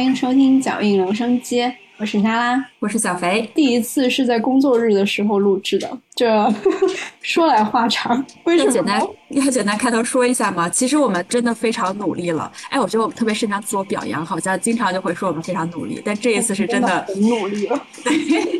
[0.00, 1.62] 欢迎收听脚印留声机，
[1.98, 3.46] 我是娜拉，我是小肥。
[3.54, 6.50] 第一次是在工作日的时候录制的，这
[7.20, 8.72] 说来话长，为什么？
[8.72, 10.70] 简单要简单开头说一下吗？
[10.70, 12.50] 其实我们真的非常努力了。
[12.70, 17.78] 哎，我觉得我们特别擅长自我表扬，好像经常就会说我们非常努力，但这一次是真的 很努力了。
[18.02, 18.59] 对。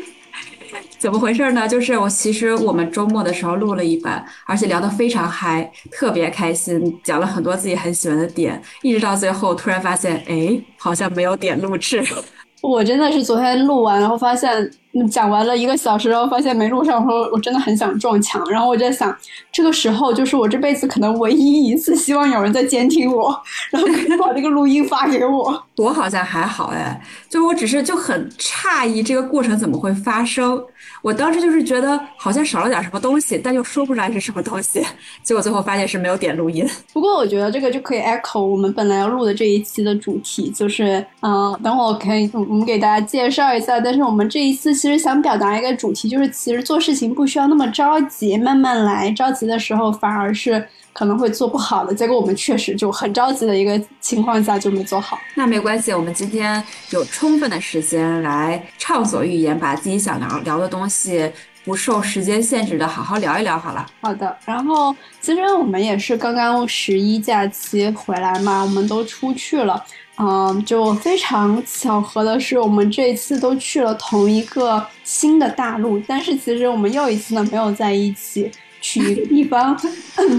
[1.01, 1.67] 怎么回事呢？
[1.67, 12.05] 就是我其实我们周末的时候录了一版，而且聊得非常嗨，特别开心，讲了很多自己很喜欢的点，一直到最后突然发现，哎，好像没有点录制。
[12.61, 14.69] 我真的是昨天录完，然后发现
[15.09, 18.39] 讲完了一个小时，然后发现没录上，说我真的很想撞墙。
[18.51, 19.17] 然后我在想，
[19.51, 23.35] 这个时候就是我这辈子可能唯一一次希望有人在监听我，
[23.71, 25.63] 然后可以把这个录音发给我。
[25.77, 30.63] 我好像还好哎，就我只是就很诧异这个过程怎么会发生。
[31.01, 34.85] 我当时就是觉得好像少了点什么东西，但又说不出来是什么东西。
[35.23, 36.67] 结果最后发现是没有点录音。
[36.93, 43.79] 不过我觉得这个就可以 echo 我们本来要录的这一期的主题，就是嗯，等会我可以我们给大家介绍一下。
[43.79, 49.11] 但是我们这一次其实想表达一个主题，就是其实做事情不需要那么着急，慢慢来。
[49.11, 50.63] 着急的时候反而是。
[50.93, 55.17] 可能会做不好的，结果我们确实就很着急的一个情况下就没做好。
[55.35, 61.31] 那没关系，我们今天有充分的时间来畅所欲言，把自己想聊聊的东西
[61.63, 63.85] 不受时间限制的好好聊一聊好了。
[64.01, 69.81] 好的，然后其实我们也是刚刚十一假期回来嘛，我们都出去了，
[70.17, 78.51] 嗯，就非常巧合的是，我们这一次都去了同一个新的大陆，但是其实我们又一次呢没有在一起。
[78.81, 79.77] 去一个地方，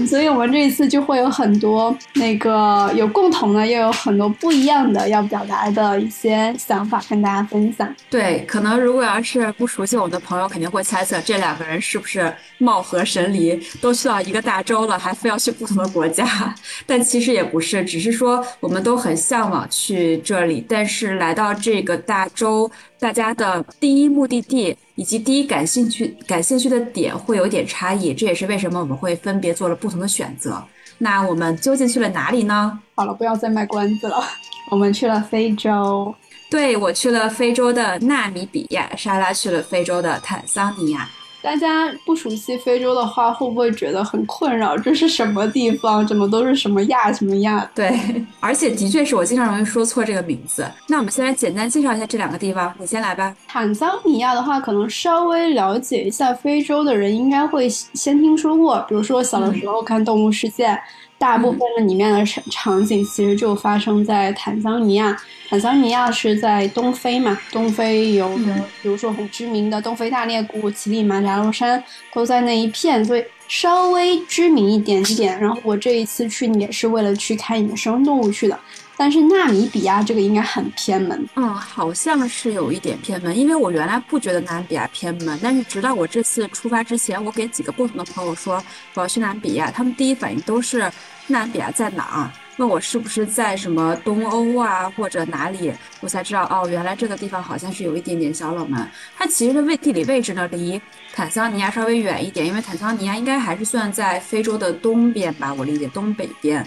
[0.05, 7.91] 所以我们这一次就会有很多那个有共同的，又有很多不一样的要表达的一些想法跟大家分享。
[8.09, 16.53] 对，可能如果要是不熟悉我们的朋友，肯定会猜测这两个人是不是貌合神离，都去到一个大洲了，还非要去不同的国家。
[16.85, 22.69] 但其实也不是，只是说我们都很向往去这里，但是来到这个大洲。
[23.03, 30.63] 大家的第一目的地以及第一感兴趣感兴趣的点会有点差异，这也是为什么我们会分别做了不同的选择。
[30.99, 32.79] 那我们究竟去了哪里呢？
[32.95, 34.23] 好了，不要再卖关子了，
[34.71, 36.15] 我们去了非洲。
[36.49, 41.09] 对，我去了非洲的纳米比亚，莎拉去了非洲的坦桑尼亚。
[41.43, 44.77] 大家不熟悉非洲的话，会不会觉得很困扰？
[44.77, 46.07] 这是什么地方？
[46.07, 47.69] 怎么都是什么亚什么亚？
[47.75, 47.99] 对，
[48.39, 50.65] 而且的确是我经常容易说错这个名字。
[50.87, 53.35] 那我们先来简单介绍一下这两个地方，你先来吧。
[53.45, 60.69] 坦桑尼亚的话，可能稍微了解一下非洲的人应该会先听说过，比如说小的时候看《动物世界》。
[61.17, 65.17] 大部分的里面的场场景其实就发生在坦桑尼亚。
[65.49, 71.81] 坦桑尼亚是在东非嘛，东非有的，比如说很知名的东非大裂谷、乞力马扎罗山
[72.13, 75.39] 都在那一片，所以稍微知名一点点。
[75.39, 78.59] 然后我这一次去也是为了去看野生动物去的。
[78.95, 90.89] 但是纳米比亚这个应该很偏门，嗯，好像是有一点偏门，因为我原来不觉得纳米比亚偏门，但是直到我这次出发之前，我给几个不同的朋友说我要去纳米比亚，他们第一反应都是
[91.27, 92.31] 纳米比亚在哪儿？
[92.57, 95.73] 问我是不是在什么东欧啊或者哪里？
[96.01, 98.87] 我才知道哦，原来这个地方好像是有一点点小冷门。
[99.17, 100.79] 它其实的位地理位置呢，离
[101.11, 106.63] 坦桑尼亚稍微远一点，因为坦桑尼亚应该还是算在非洲的东边吧，我理解东北边。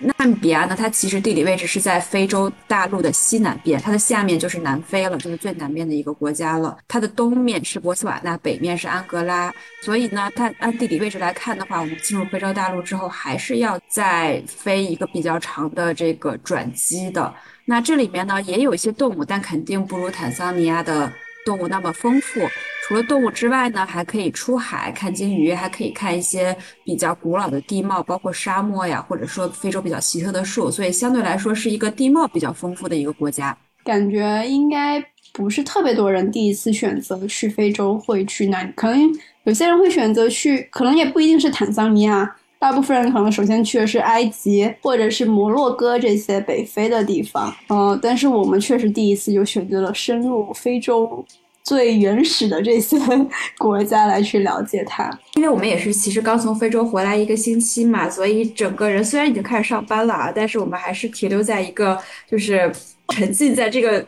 [0.00, 6.78] 纳米比亚呢，它其实地理位置是在非洲大陆的西南边，它的下面就是南非了，就是最南边的一个国家了。
[6.86, 9.52] 它的东面是博茨瓦纳，北面是安哥拉。
[9.82, 17.34] 所以呢，它按地理位置来看的话，我们进入非洲大陆之后，还是要再飞一个比较长的这个转机的。
[17.64, 21.12] 那这里面呢，也有一些动物，但肯定不如坦桑尼亚的
[21.44, 22.40] 动物那么丰富。
[22.88, 33.54] 除了动物之外呢，还可以出海看鲸鱼，还可以看一些比较古老的地貌，包括沙漠呀，或者说非洲比较奇特的树，所以相对来说是一个地貌比较丰富的一个国家。
[33.84, 35.04] 感觉应该
[35.34, 38.98] 不是特别多人第一次选择去非洲会去那里，可能
[39.44, 47.54] 有些人会选择去，可能也不一定是坦桑尼亚，大部分人可能首先去的是埃及或者是摩洛哥这些北非的地方。
[47.68, 51.22] 嗯，但是我们确实第一次就选择了深入非洲。
[51.68, 52.96] 最原始的这些
[53.58, 62.72] 国家来去了解它，因为我们也是其实刚从非洲回来一个星期嘛，所以整个人虽然已经开始上班了啊，但是我们还是停留在一个就是
[63.08, 64.04] 沉浸在这个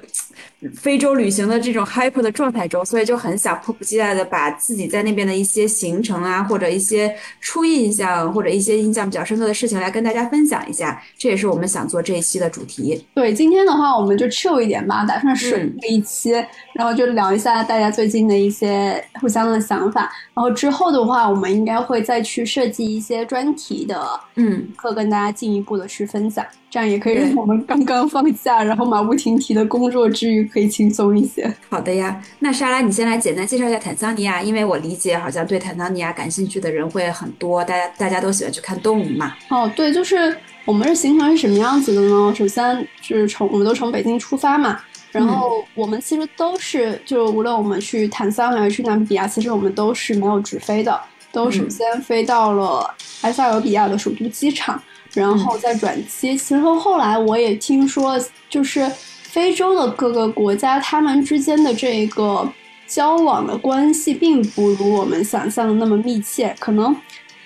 [0.77, 11.03] 非洲旅行的这种 hyper 的状态中，所以就很想迫不及待的把自己在那边的一些行程啊，或者一些初印象，或者一些印象比较深刻的事情来跟大家分享一下。
[11.17, 13.03] 这也是我们想做这一期的主题。
[13.15, 16.33] 对，今天的话我们就 chill 一点吧，打算水的一期，
[16.81, 20.11] 然后就聊一下大家最近的一些互相的想法。
[20.33, 24.01] 然后之后的话，我们应该会再去设计一些专题的，
[24.37, 26.43] 嗯，课跟大家进一步的去分享。
[26.71, 31.55] 这样也可以让我们 刚刚放假，然后马不停蹄的工作之余可以轻松一些。
[31.69, 39.35] 好的呀，那莎拉，你先来简单介绍一下坦桑尼亚，因为我理解好像对坦桑尼亚感兴趣的人会很多，大家大家都喜欢去看动物嘛。
[39.51, 40.35] 哦，对，就是
[40.65, 42.33] 我们这行程是什么样子的呢？
[42.35, 44.81] 首先是从我们都从北京出发嘛，
[45.13, 51.01] 然后我们其实都是就无论我们去坦桑还是去南米比亚，其实我们都是没有直飞的，
[51.33, 52.89] 都是先飞到了
[53.23, 54.81] 埃塞俄比亚的首都机场。
[55.13, 56.37] 然后再转机。
[56.37, 58.17] 其实后来我也听说，
[58.49, 58.89] 就是
[59.25, 62.49] 非洲的各个国家，他们之间的这个
[62.87, 66.55] 交往的关系，并不如我们想象的那么密切。
[66.61, 66.95] 可能，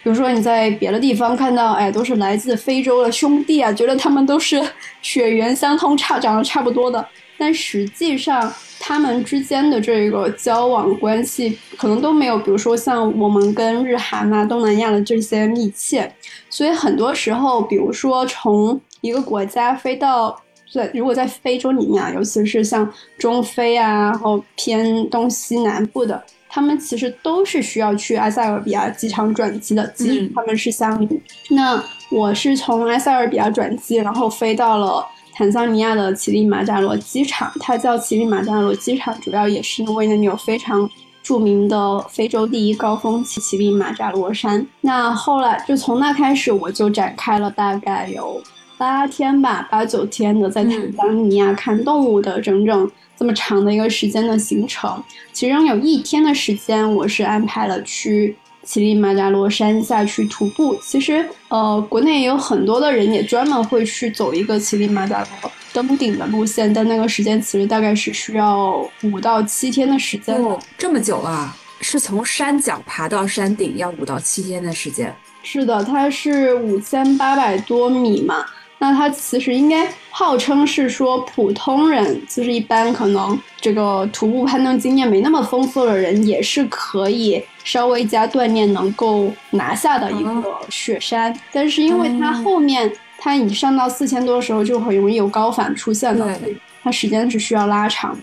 [0.02, 4.62] 比如说你在别的地方看到，哎，都是来自非洲的兄弟啊，觉得他们都是
[5.00, 7.08] 血缘相通，差长得差不多的。
[7.36, 16.10] 但实际上，他们之间的这个交往关系可能都没有，比如说像我们跟日韩啊、东南亚的这些密切。
[16.48, 20.40] 所以很多时候，比如说从一个国家飞到
[20.72, 22.88] 在，如果在非洲里面啊，尤其是像
[23.18, 31.20] 中非啊，然后偏东西南部的，他们其实都是需要去埃塞俄比亚机场转机的，即使他们是相邻。
[31.50, 35.04] 那我是从埃塞俄比亚转机，然后飞到了。
[35.36, 40.88] 坦桑尼亚的乞力马扎罗机场，它叫乞力马扎罗机场，主要也是因为那里有非常
[41.24, 44.64] 著名的非洲第一高峰——乞力马扎罗山。
[44.82, 48.40] 那后来就从那开始，我就展开了大概有
[48.78, 55.02] 八天吧，八九天的在坦桑尼亚看动物的整整这么长的一个时间的行程。
[55.32, 58.36] 其中有一天的时间，我是安排了去。
[58.64, 70.34] 乞力马扎罗山下去徒步，其实呃，国内也有很多的人也专门会去走一个乞力马扎罗登顶的路线，但那个时间其实大概是需要五到七天的时间。
[70.42, 71.56] 哦，这么久啊！
[71.80, 75.14] 是从山脚爬到山顶要五到七天的时间。
[75.42, 78.46] 是的，它是五千八百多米嘛。
[78.84, 91.34] 那它其实应该号称是说普通人，就是一般可能这个徒步攀登经验没那么丰富的人，也是可以稍微加锻炼能够拿下的一个雪山。
[91.50, 96.38] 但是因为它后面它你上到四千多的时候，就很容易有高反出现了，
[96.82, 98.14] 它时间是需要拉长。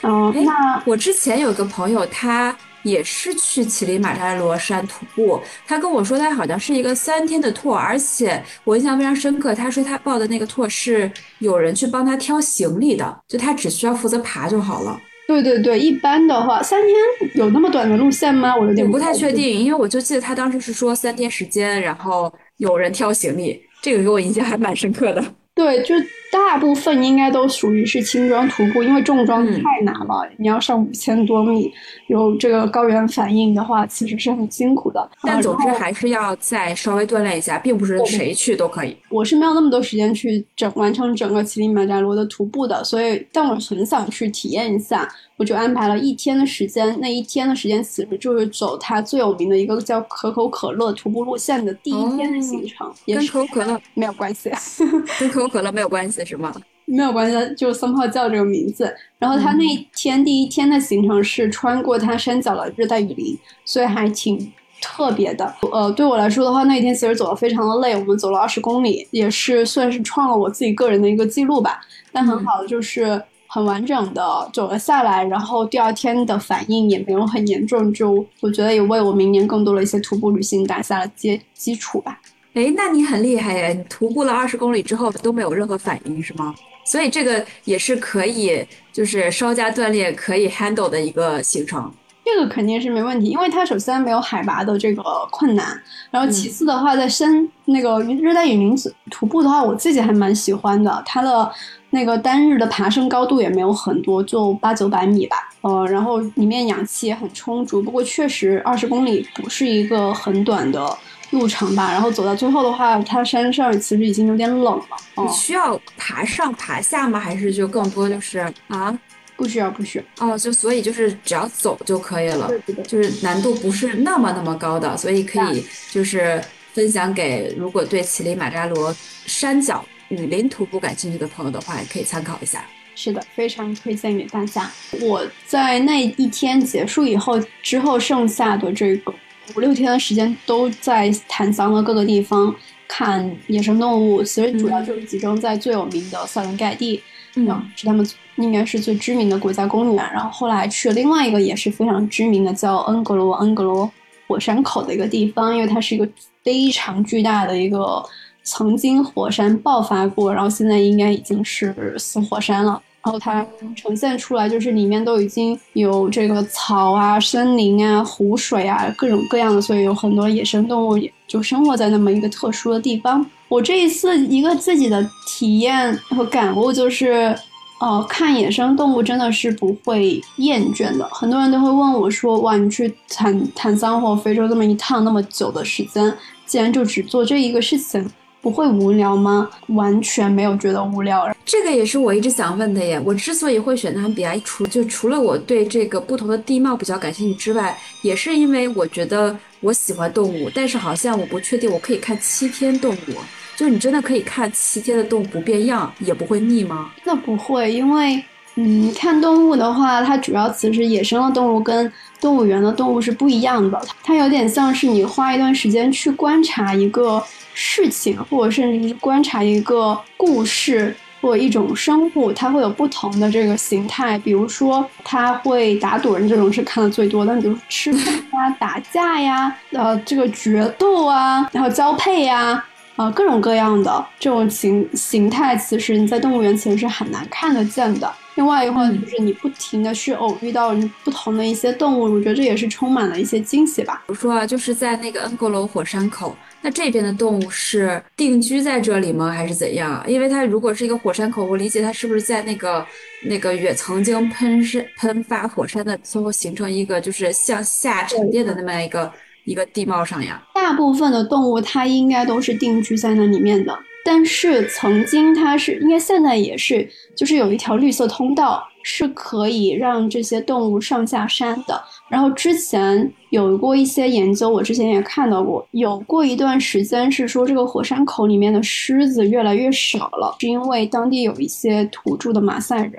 [0.00, 2.56] 嗯，那我之前有个朋友他。
[2.82, 9.54] 也是去乞力马扎罗山徒步，他跟我说他好像是一个三天的 tour，而且我印象非常深刻。
[9.54, 11.10] 他说他报的那个 tour 是
[11.40, 14.98] 有人去帮他挑行李的，就他只需要负责爬就好了。
[15.26, 16.96] 对对对，一般的话三天
[17.34, 18.56] 有那么短的路线吗？
[18.56, 25.22] 我有点不太确定，因为我就记得他当时是说三天时间，然后有人挑行李，这个给我印象还蛮深刻的。
[25.58, 25.92] 对，就
[26.30, 30.24] 大部分应该都属于是轻装徒步，因为重装太难了。
[30.36, 31.68] 你要上五千多米，
[32.06, 35.10] 有这个高原反应的话，其实是很辛苦的。
[35.22, 38.96] 但总之还是要再稍微锻炼一下，并不是谁去都可以。
[39.08, 45.08] 我是没有那么多时间去整完成整个乞力马扎罗的徒步的，所以但我很想去体验一下。
[45.38, 54.50] 我就安排了一天的时间，那一天的时间其实就是走它最有名的一个叫可口可乐徒步路线的第一天的行程，跟可口可乐没有关系，
[55.20, 56.52] 跟可口可乐没有关系是吗？
[56.86, 58.92] 没有关系，就是三炮叫这个名字。
[59.20, 65.54] 然后他那一天第一天的行程是穿过它山脚的热带雨林，所以还挺特别的。
[65.70, 71.80] 呃，对我来说的话，那一天其实走的非常的累，我们走了二十公里，也是算是创了我自己个人的一个记录吧。
[72.10, 73.22] 但很好的就是。
[73.50, 82.20] 很完整的走了下来，然后第二天的反应也没有很严重，就我觉得也为我明年更多的一些徒步旅行打下了基基础吧。
[82.52, 83.68] 哎，那你很厉害呀！
[83.68, 86.54] 你徒步了二十公里之后都没有任何反应是吗？
[86.84, 91.90] 所以这个也是可以，就是稍加锻炼可以 handle 的一个行程。
[92.24, 95.66] 这个肯定是没问题，因为它首先没有海拔的这个困难，
[96.10, 98.76] 然后其次的话，在山那个热带雨林
[99.10, 101.50] 徒步的话，我自己还蛮喜欢的，它的。
[101.90, 105.48] 那个单日的爬升高度也没有很多，就八九百米吧。
[105.62, 107.82] 呃，然后里面氧气也很充足。
[107.82, 110.96] 不过确实二十公里不是一个很短的
[111.30, 111.90] 路程吧。
[111.90, 114.84] 然后走到最后的话，它山上其实已经有点冷了。
[115.16, 117.18] 你需要爬上爬下吗？
[117.18, 118.96] 还是就更多就是啊？
[119.36, 120.26] 不需要，不需要。
[120.26, 122.50] 哦，就所以就是只要走就可以了，
[122.86, 126.42] 就是难度不是那么那么高的，所以可以就是
[126.72, 128.94] 分享给如果对乞力马扎罗
[129.26, 129.84] 山脚。
[130.08, 132.64] 雨林徒步感兴趣的朋友的话，也可以参考一下。
[132.94, 134.68] 是的，非常推荐给大家。
[135.00, 139.14] 我在那一天结束以后，之后剩下的这个
[139.54, 142.52] 五六天的时间，都在坦桑的各个地方
[142.88, 144.20] 看野生动物。
[144.24, 147.00] 其实主要就是集中在最有名的塞伦盖蒂，
[147.36, 147.46] 嗯，
[147.76, 150.10] 是他们应该是最知名的国家公园。
[150.12, 153.88] 然后后来去了另外一个也是非常知名的，叫恩格罗恩格罗
[154.26, 156.08] 火山口的一个地方，因为它是一个
[156.42, 158.04] 非常巨大的一个
[158.50, 162.80] 曾经火山爆发过，然后现在应该已经是死火山了。
[163.04, 173.24] 然后它呈现出来就是里面都已经有这个草啊、森林啊、湖水啊，各种各样的，所以有很多野生动物就生活在那么一个特殊的地方。
[173.48, 177.34] 我这一次一个自己的体验和感悟就是，
[177.80, 181.08] 呃，看野生动物真的是不会厌倦的。
[181.12, 186.12] 很多人都会问我说：“哇，你去坦坦桑或非洲这么一趟那么久的时间，
[186.44, 188.10] 竟然就只做这一个事情？”
[188.48, 189.46] 不会无聊吗？
[189.66, 191.28] 完全没有觉得无聊。
[191.44, 192.98] 这个也是我一直想问的耶。
[193.04, 203.12] 我之所以会选纳比亚，除就除了我对这个不同的地貌比较感兴趣之外，也是因为我觉得我喜欢动物，但是好像我不确定我可以看七天动物。
[203.54, 206.90] 就你真的可以看七天的动物不变样，也不会腻吗？
[207.04, 208.24] 那不会，因为
[208.54, 213.80] 嗯，看动物的话，它主要其实野生的动物跟动物园的动物是不一样的。
[214.02, 217.22] 它有点像是你花一段时间去观察一个。
[217.60, 224.16] 事情，或者甚至是观察一个故事或一种生物，它会有不同的这个形态。
[224.16, 227.34] 比如说，它会打赌人，这种是看的最多的。
[227.40, 238.08] 比如吃饭呀、打架呀、呃，这个决斗啊，然后交配呀，啊，各种各样的这种形形态，其实你在动物园其实是很难看得见的。
[238.38, 244.04] 另外一个就是你不停的去偶遇到不同的一些动物，我觉得这也是充满了一些惊喜吧。
[244.06, 246.36] 比如说，就是在那个恩格罗火山口。
[246.60, 250.04] 那这边的动物是定居在这里吗，还是怎样？
[250.06, 252.86] 因为它如果是一个火山口，我理解它是不是在那个
[253.24, 259.12] 那个也曾经喷是喷发火山的最后形成一个就是向下沉淀的那么一个
[259.46, 260.40] 一个地貌上呀？
[260.54, 263.76] 大部分的动物它应该都是定居在那里面的。
[264.10, 271.78] 但是曾经它是，应该现在也是，就是有一条绿色通道是可以让这些动物上下山的。
[272.08, 282.92] 然后之前有过一些研究，我之前也看到过，有过一段时间是说这个火山口里面的狮子越来越少了，是因为当地有一些土著的马赛人，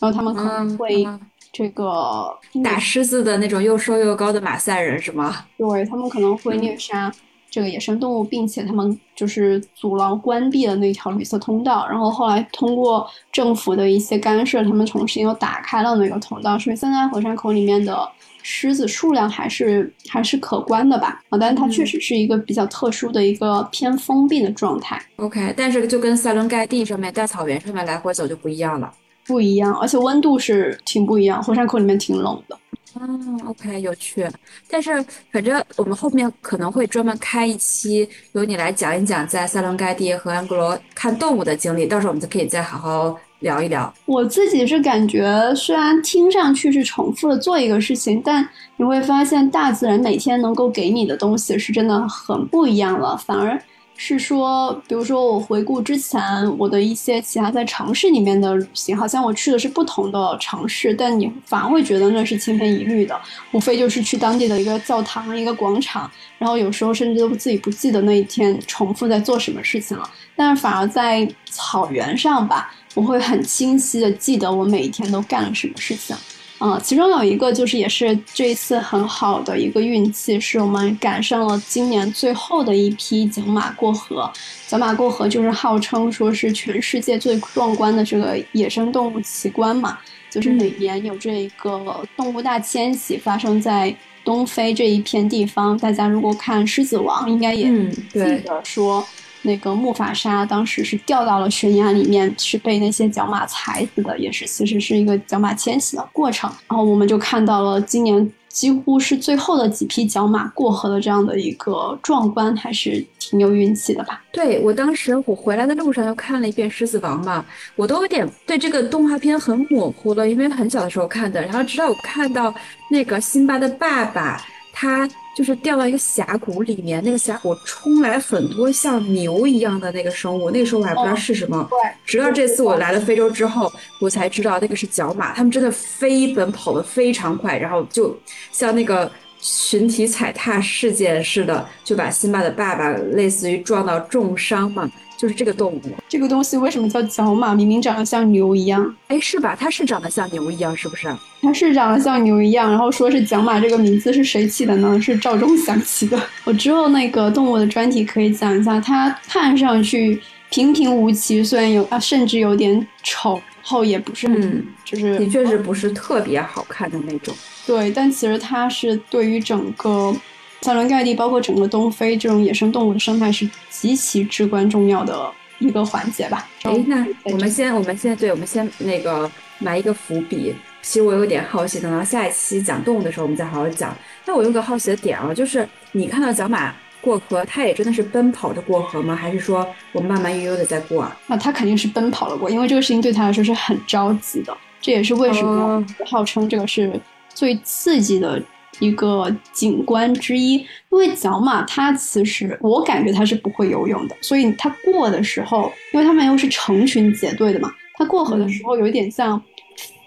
[0.00, 1.06] 然后他们可能会
[1.52, 2.34] 这个
[2.64, 5.44] 打狮子的那种又瘦又高的马赛人是吗？
[5.58, 7.12] 对他们可能会虐杀。
[7.56, 18.06] 这个野生动物，并且他们就是阻挠关闭了那条绿色通道，然后后来通过政府的一些干涉，他们重新又打开了那个通道，所以现在火山口里面的
[18.42, 21.18] 狮子数量还是还是可观的吧？
[21.30, 25.00] 啊，但是它确实是一个比较特殊的一个偏封闭的状态。
[25.16, 28.92] OK，但是就跟塞伦盖蒂上面大草原上面来回走就不一样了，
[29.26, 32.58] 不一样，而且温度是挺不一样，火山口里面挺冷的。
[32.98, 34.26] 嗯，OK，有趣。
[34.70, 43.92] 但是反正我们后面可能会专门开一期，由你来讲一讲在塞伦盖蒂和安格罗看动物的经历，到时候我们就可以再好好聊一聊。
[44.06, 53.60] 我自己是感觉，虽然听上去是重复的做一个事情，但你会发现大自然每天能够给你的东西是真的很不一样了，反而。
[53.98, 56.20] 是说，比如说我回顾之前
[56.58, 63.18] 我的一些其他在城市里面的旅行，好像我去的是不同的城市，但你反而会觉得那是千篇一律的，
[63.52, 70.08] 无非就是去当地的一个教堂、一个广场，然后有时候甚至都自己不记得那一天重复在做什么事情了。
[70.36, 76.14] 但是反而在草原上吧，我会很清晰的记得我每一天都干了什么事情。
[76.58, 84.30] 啊，其中有一个就是也是这一次很好的一个运气，是我们赶上了今年最后的一批角马过河。
[84.66, 89.98] 角马过河就是号称说是全世界最壮观的这个野生动物奇观嘛，
[90.30, 93.94] 就是每年有这个动物大迁徙发生在
[94.24, 95.76] 东非这一片地方。
[95.76, 97.70] 大家如果看《狮子王》，应该也
[98.12, 99.06] 记得说。
[99.42, 106.50] 那个木法沙当时是掉到了悬崖里面，是被那些角马踩死的，也是其实是一个角马迁徙的过程。
[106.68, 114.22] 然后我们就看到了今年几乎是最后的几匹角马过河的这样的一个壮观，还是挺有运气的吧？
[114.32, 117.44] 对我当时我回来的路上又看了一遍《狮子王》嘛，
[117.76, 121.40] 我都有点对这个动画片很模糊了，因为很小的时候看的。
[121.42, 122.54] 然后直到我看到
[122.90, 124.42] 那个辛巴的爸爸，
[124.76, 125.08] 他。
[125.36, 131.68] 就是掉到一个峡谷里面，那个峡谷冲来很多像牛一样的那个生物，那个时候我还不知道是什么。
[131.68, 138.18] 对，直到这次我来了非洲之后，我才知道那个是角马，它们真的飞奔跑得非常快，然后就
[138.50, 144.90] 像那个群体踩踏事件似的，就把辛巴的爸爸类似于撞到重伤嘛。
[145.16, 147.54] 就是这个动物，这个东西为什么叫角马？
[147.54, 148.94] 明明长得像牛一样。
[149.08, 149.56] 哎，是吧？
[149.58, 151.08] 它是长得像牛一样，是不是？
[151.40, 155.00] 它是长得像牛一样，然后说是角马这个名字是谁起的呢？
[155.00, 156.20] 是赵忠祥起的。
[156.44, 160.20] 我之后那个动物的专题可以讲一下，它看上去
[160.50, 167.34] 平平无奇，虽然有啊，甚至有点丑，后也不是很，就是的确是不是特别好看的那种。
[167.66, 170.14] 对，但其实它是对于整个。
[170.62, 176.48] 塞伦盖蒂包括整个东非这种野生动物的生态是极其至关重要的一个环节吧？
[176.64, 180.54] 哎，那我们先，我们现在对，我们先那个埋一个伏笔。
[180.82, 183.96] 其实我有点好奇，等到下一期讲动物的时候，我们再好好讲。
[184.24, 189.16] 那我有个好奇的点啊，就是你看到角马过河，它也真的是奔跑着过河吗？
[189.16, 191.16] 还是说我慢慢悠悠的在过啊？
[191.26, 194.56] 那它肯定是奔跑了过，因为这个事情对它来说是很着急的。
[194.80, 197.00] 这也是为什么号称这个是
[197.34, 198.40] 最刺激的。
[198.78, 200.54] 一个景观之一，
[200.90, 209.42] 因为角马它其实我感觉它是不会游泳的，所以它过的时候，因为它们又是成群结队的嘛，它过河的时候有一点像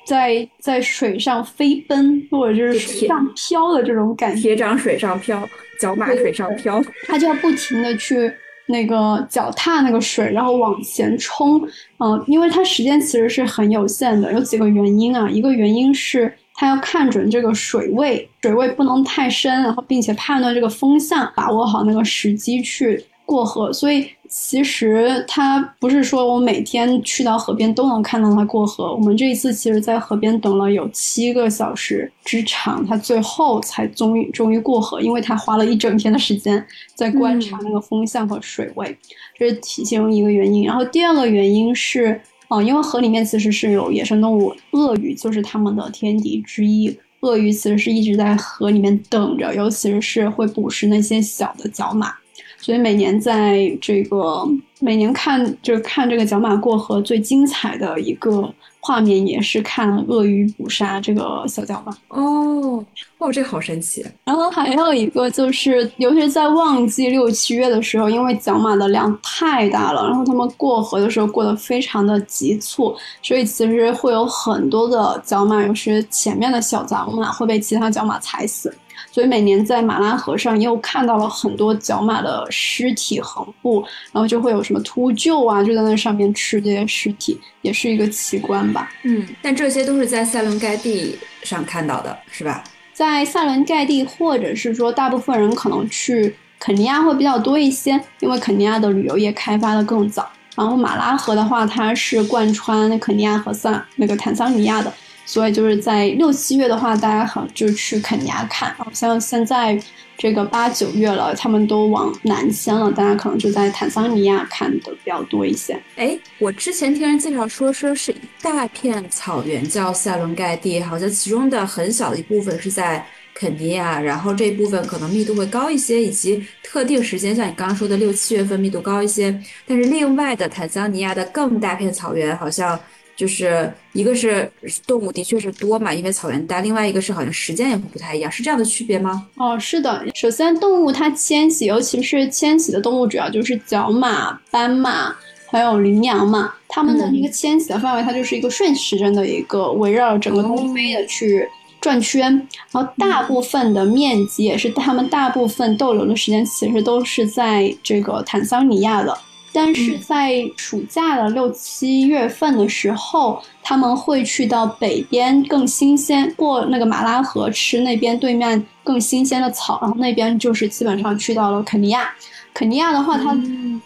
[0.06, 4.42] 在在水上飞奔，或者就是水上漂的这种感觉。
[4.42, 5.48] 铁掌水上漂，
[5.82, 8.32] 角马水上漂，它就要不停的去
[8.68, 11.62] 那个脚踏那个水，然后往前冲。
[11.98, 16.32] 嗯，因为它时间其实是很有限的，有几个原因啊，一个原因是。
[16.60, 23.72] 它要看准这个水位，水位不能太深，然后并且判断这个风向，把握好那个时机去过河。
[23.72, 28.94] 所以其实他不是说我每天去到河边都能看到他过河。
[28.94, 36.62] 我们这一次其实，在河边等了有七个小时之长，他最后才终于终于过河，因为他花了一整天的时间
[36.94, 38.98] 在观察那个风向和水位，
[39.34, 40.66] 这是其中一个原因。
[40.66, 42.20] 然后第二个原因是。
[42.50, 46.96] 哦，因为河里面其实是有野生动物，鳄鱼就是它们的天敌之一。
[47.22, 52.14] 鳄鱼其实是一直在河里面等着，尤其是会捕食那些小的角马，
[52.58, 54.46] 所以每年在这个
[54.80, 58.54] 每年看就是看这个角马过河最精彩的一个。
[58.90, 62.84] 画面也是看鳄鱼捕杀这个小角马哦，
[63.20, 64.04] 哦，这个好神奇。
[64.24, 78.76] 然后还有一个就是，尤其是在旺季六七月的时候，因为角马的量太大了，然后它们过河的时候过得非常的急促，所以其实会有很多的角马，有时前面的小角马会被其他角马踩死。
[79.12, 88.92] 所以每年在马拉河上又看到了很多角马的尸体横布，然后就会有什么秃鹫啊，就在那上面吃这些尸体，也是一个奇观吧。
[89.04, 92.64] 嗯，但这些都是在塞伦盖蒂上看到的，是吧？
[92.94, 100.30] 在塞伦盖蒂，或者是说大部分人可能去肯尼亚会比较多一些，因为肯尼亚的旅游业开发的更早。
[100.56, 104.94] 然后马拉河的话，它是贯穿肯尼亚和桑那个坦桑尼亚的。
[105.30, 108.74] 所以就是在六七月的话，大家可能就去肯尼亚看。
[108.80, 109.80] 好像现在
[110.18, 115.80] 这个八九月了，他们都往南迁了，大家可能就在坦桑尼亚看的比较多一些。
[115.98, 129.40] 哎，我之前听人介绍说，说是一大片草原叫塞伦盖蒂，好像其中的很小的一部分是在肯尼亚，然后这部分可能密度会高一些，以及特定时间，像你刚刚说的六七月份密度高一些。
[129.68, 132.80] 但是另外的坦桑尼亚的更大片草原好像。
[133.20, 134.50] 就是一个是
[134.88, 139.28] 动物的确是多嘛，因为草原大；另外一个是好像时间也会不太一样，是这样的区别吗？
[139.36, 140.06] 哦，是的。
[140.16, 145.14] 首先，动物它迁徙，尤其是迁徙的动物，主要就是角马、斑马
[145.48, 146.54] 还有羚羊嘛。
[146.70, 151.46] 它们的一个迁徙的范围，它就是一个顺时针的一个围绕整个东非的去
[151.82, 152.32] 转圈，
[152.72, 159.14] 然后大部分的面积也是它们大部分逗留的时间，其实都是在这个坦桑尼亚的。
[159.62, 172.10] 但是在暑假的六七月份的时候，他们会去到北边更新鲜，过那个马拉河吃那边对面更新鲜的草，然后那边就是基本上去到了肯尼亚。
[172.54, 173.38] 肯尼亚的话，它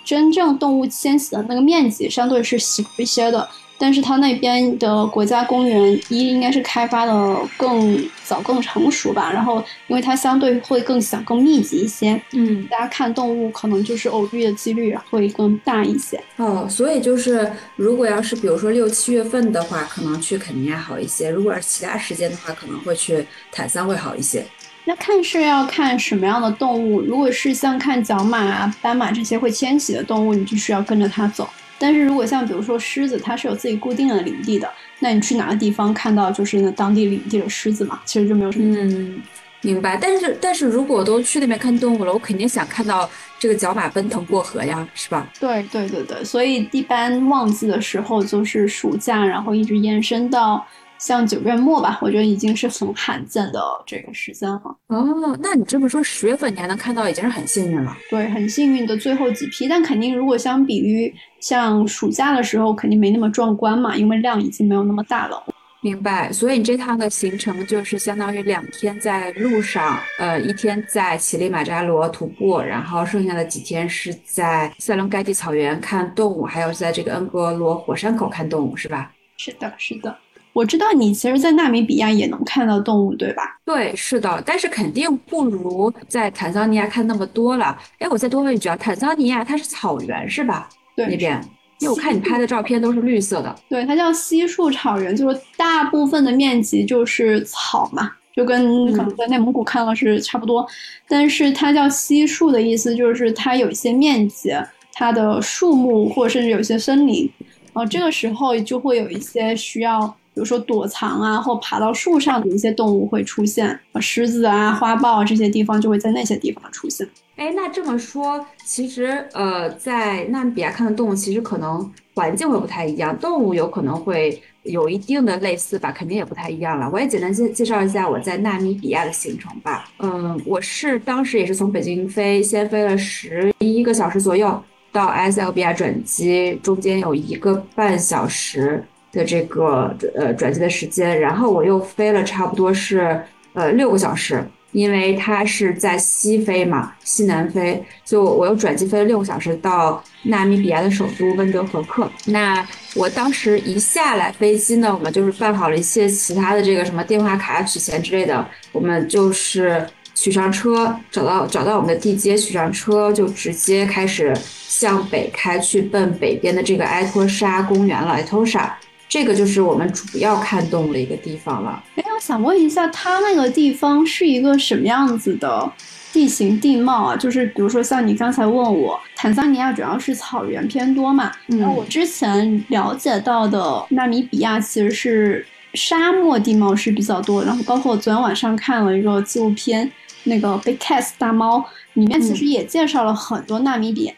[0.05, 3.49] 真正动物迁徙的那个面积相对是小一些的。
[3.83, 9.29] 但是它那边的国家公园一应该是开发的更早、更成熟吧。
[9.29, 16.17] 然后，因为它相对会更小、更密集一些，嗯，大家看动物可能就是偶遇的几率会更大一些。
[16.37, 24.45] 哦，所以就是如果要是比如说六七月份的话，可能去肯尼亚好一些；如果是其他时间的话，可能会去坦桑会好一些。
[24.85, 27.01] 那看是要看什么样的动物。
[27.01, 31.49] 如果是像看角马啊、斑马这些会迁徙的动物，你就需要跟着它走。
[31.83, 38.73] 但是如果像比如说狮子，它是有自己固定的领地的，那你去哪个地方看到就是那当地领地的狮子嘛，其实就没有什么。
[38.79, 39.21] 嗯，
[39.61, 39.97] 明白。
[39.97, 45.27] 但是但是如果都去那边看动物了，我肯定想看到这个角马奔腾过河呀，是吧？
[45.41, 50.65] 对对对对，所以一般旺季的时候就是暑假，然后一直延伸到
[51.03, 54.61] 像九月末吧，我觉得已经是很罕见的这个时间了。
[54.87, 57.93] 哦，那你这么说，十月份你还能看到，已经是很幸运了。
[58.09, 65.43] 对，很幸运的最后几批，但肯定如果相比于像暑假的时候，肯定没那么壮观嘛，因为量已经没有那么大了。
[65.81, 79.11] 明白，所以你这趟的行程就是相当于两天在路上，呃，一天在乞力马扎罗徒步，然后剩下的几天是在塞伦盖蒂草原看动物，还有在这个恩格罗火山口看动物，是吧？
[79.35, 80.17] 是的，是的。
[80.53, 83.59] 我知道你其实，在纳米比亚也能看到动物，对吧？
[83.65, 87.77] 对，是的，但是肯定不如在坦桑尼亚看那么多了。
[87.99, 90.69] 哎，我再多问一句啊，坦桑尼亚它是草原是吧？
[90.95, 91.41] 对，那边。
[91.79, 100.65] 因为我看你拍的照片都是绿色的，对，它叫稀树草原，就是大部分的面积就是草嘛，就跟可能在内蒙古看了是差不多。
[101.09, 104.53] 但是它叫稀树的意思就是它有一些面积，
[104.93, 107.29] 它的树木或者甚至有一些森林，
[107.73, 117.07] 啊，这个时候就会有一些需要，比如说躲藏啊，或爬到树上的一些动物会出现，狮子啊、花豹啊这些地方就会在那些地方出现。
[117.35, 126.89] 哎，那这么说，其实呃，在纳米比亚看的动物，其实可能环境会不太一样，动物有可能会有一定的类似吧，肯定也不太一样了。
[126.93, 129.85] 我也简单介介绍一下我在纳米比亚的行程吧。
[129.99, 143.23] 嗯，我是当时也是从北京飞，先飞了十一个小时左右到埃塞俄比亚转机，中间有一个半小时的这个呃转机的时间，然后我又飞了差不多是
[143.53, 144.45] 呃六个小时。
[144.73, 152.09] 因为它是在西非嘛，西南非，就我又转机飞了六个小时到纳米比亚的首都温德和克。
[152.25, 164.33] 那我当时一下来飞机呢，我们就是办好了一些其他的这个什么电话卡取钱之类的，我们就是取上车，找到找到我们的地接，取上车就直接开始
[164.67, 168.75] 向北开去奔北边的这个埃托沙公园了，埃托沙。
[169.13, 171.83] 这个就是我们主要看动物的一个地方了。
[171.97, 175.71] 哎，我想问一下，它那个地方是一个什么样子的
[176.11, 177.15] 地形地貌啊？
[177.15, 181.31] 就是比如说像你刚才问我，坦桑尼亚主要是草原偏多嘛？
[181.45, 185.45] 然后我之前了解到的纳米比亚其实是
[185.75, 187.43] 沙漠地貌是比较多。
[187.43, 189.91] 然后包括我昨天晚上看了一个纪录片，
[190.23, 191.59] 那个《Big Cat 大猫》
[191.93, 194.13] 里面其实也介绍了很多纳米比亚。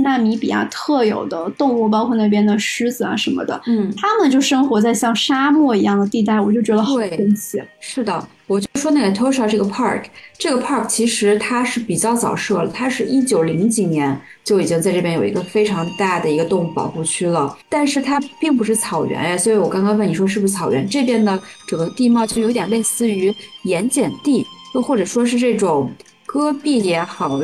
[0.00, 7.60] 纳米比亚特有的动物，包括那边的狮子啊什么的，嗯，他们就生活在像沙漠一样的地带，我就觉得好神奇。
[7.80, 10.04] 是的，我就说那个 Tosha 这个 park，
[10.38, 20.88] 这个 park 其实它是比较早设了，它是一九零几年就已经在这边有一个非常大的一个动物保护区了，但是它并不是草原呀，所以我刚刚问你说是不是草原？
[20.88, 23.34] 这边的整个地貌就有点类似于
[23.64, 25.90] 盐碱地，又或者说是这种。
[26.30, 27.38] 戈壁也好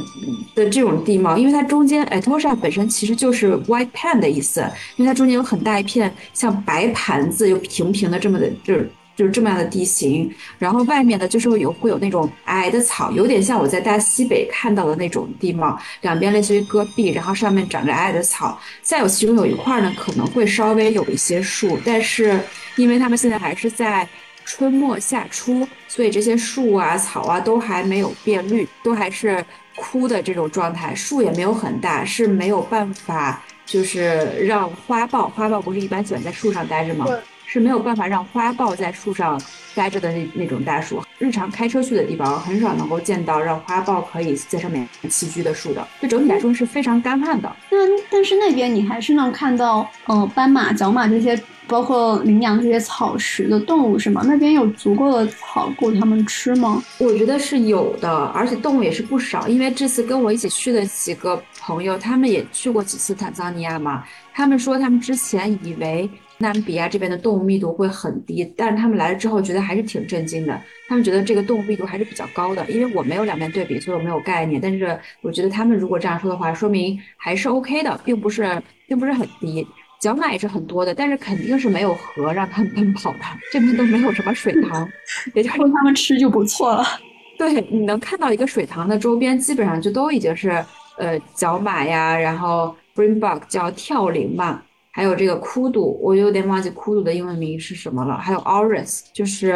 [0.54, 4.60] 的这种地貌，因为它中间，哎，Tosha 本身其实就是 white pan 的意思，
[4.96, 10.30] 因为它中间有很大一片像白盘子又平平的这么的，就是就是这么样的地形。
[10.58, 18.60] 然后外面呢，就是有会有那种矮的草，有点像我在大西北看到的那种地貌，两边类似于戈壁，然后上面长着矮矮的草。
[18.82, 22.38] 再有其中有一块呢，可能会稍微有一些树，但是
[22.76, 24.06] 因为他们现在还是在。
[24.44, 30.94] 春末夏初，所以这些树啊、草啊都还没有变绿，都还是枯的这种状态。
[30.94, 37.06] 树也没有很大，是没有办法，就是让花豹，花豹不是一般喜欢在树上待着吗？
[37.46, 39.40] 是没有办法让花豹在树上
[39.74, 41.02] 待着的那那种大树。
[41.18, 45.86] 日常开车去的地方，很少能够见到让花豹可以在上面栖居的树的。
[46.00, 47.50] 就整体来说是非常干旱的。
[47.70, 47.80] 但
[48.10, 51.40] 但是那边你还是能看到，呃，斑马、角马这些。
[51.66, 54.20] 包括羚羊这些草食的动物是吗？
[54.26, 56.84] 那边有足够的草够它们吃吗？
[56.98, 59.48] 我觉得是有的，而且动物也是不少。
[59.48, 64.04] 因为这次跟我一起去的几个朋友，他们也去过几次坦桑尼亚嘛。
[64.34, 66.06] 他们说他们之前以为
[66.38, 70.60] 纳米比亚这边的动物密度会很低，但是他们来了之后觉得还是挺震惊的。
[70.88, 72.64] 他们觉得这个动物密度还是比较高的。
[72.70, 74.60] 因为我没有两边对比，所以我没有概念。
[74.60, 79.66] 但是我觉得他们如果这样说的话，说明还是 OK 的，并不是并不是很低。
[80.00, 83.20] 角马也是很多的，但是肯定是没有河让他们奔跑的，
[83.50, 84.86] 这边都没有什么水塘，
[85.34, 86.84] 也就是供它们吃就不错了。
[87.38, 90.62] 对，你能看到一个水塘的周边，基本上就都已经是
[90.98, 94.62] 呃角马呀，然后 brimbuck 叫跳羚嘛，
[94.94, 99.50] 还有这个枯度，我有点忘记枯度的英文名是什么了，还有 oris，就是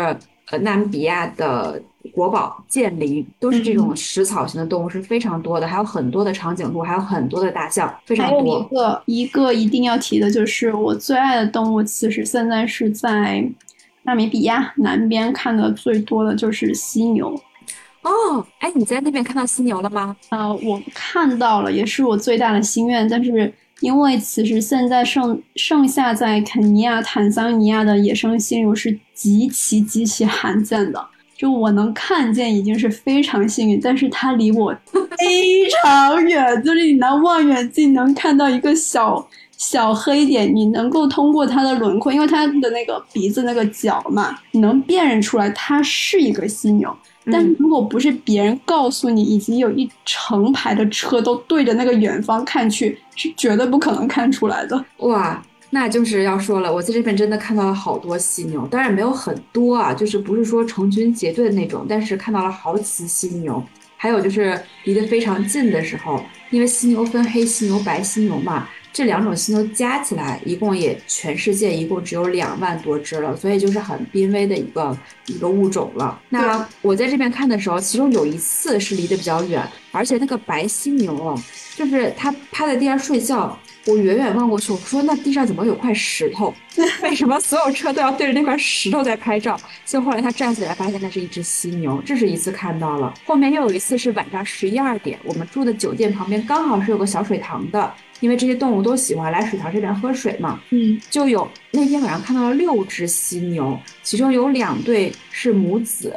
[0.50, 1.80] 呃纳米比亚的。
[2.14, 8.40] 国宝剑羚都是这种食草型的动物是非常多的，还有很多的长颈鹿，还有很多的大象，非常多。
[8.40, 13.44] 还有一个一个一定要提的就是我最爱的动物，其实现在是在
[14.04, 17.28] 纳米比亚南边看的最多的就是犀牛。
[18.02, 20.16] 哦，哎，你在那边看到犀牛了吗？
[20.30, 31.06] 呃，我看到了，也是我最大的心愿，但是因为此时现在剩剩下在肯尼亚、坦桑尼亚的野生犀牛是极其极其罕见的。
[31.36, 34.76] 就我能看见已经是非常幸运，但是它离我
[35.16, 39.24] 非常远，就是你拿望远镜能看到一个小
[39.56, 46.92] 小黑点，你能够通过它的轮廓，因为它的那个鼻子那个角嘛，你能辨认出来它是一个犀牛。
[47.26, 54.84] 但是如果不是别人告诉你，以及有一成排的车都对着那个远方看去，是绝对不可能看出来的。
[54.98, 55.42] 哇！
[55.70, 63.62] 那就是要说了，我在这边真的看到了好多犀牛，当然没有很多啊，就是不是说成群结队的那种，但是看到了好几只犀牛。
[64.00, 74.96] 还有就是离得非常近的时候，因为犀牛分黑犀牛、白犀牛嘛，这两种犀牛加起来一共也全世界一共只有两万多只了，所以就是很濒危的一个
[75.26, 76.20] 一个物种了。
[76.28, 81.38] 那我在这边看的时候，其中有一次是离得比较远，而且那个白犀牛，
[81.76, 83.58] 就是它趴在地上睡觉。
[83.86, 86.52] 我远远望过去，我说那地上怎么有块石头？
[87.02, 89.58] 为什么所有车都要对着那块石头在拍照？
[89.86, 92.02] 结果后来它站起来，发现那是一只犀牛。
[92.04, 100.60] 这是一次看到了，后面又有一次是晚上十一二点，我们住的酒店旁边刚好是有个小水塘的，因为这些动物都喜欢来水槽这边喝水嘛。
[100.70, 106.14] 嗯，就有那天晚上看到了六只犀牛，其中有两对是母子，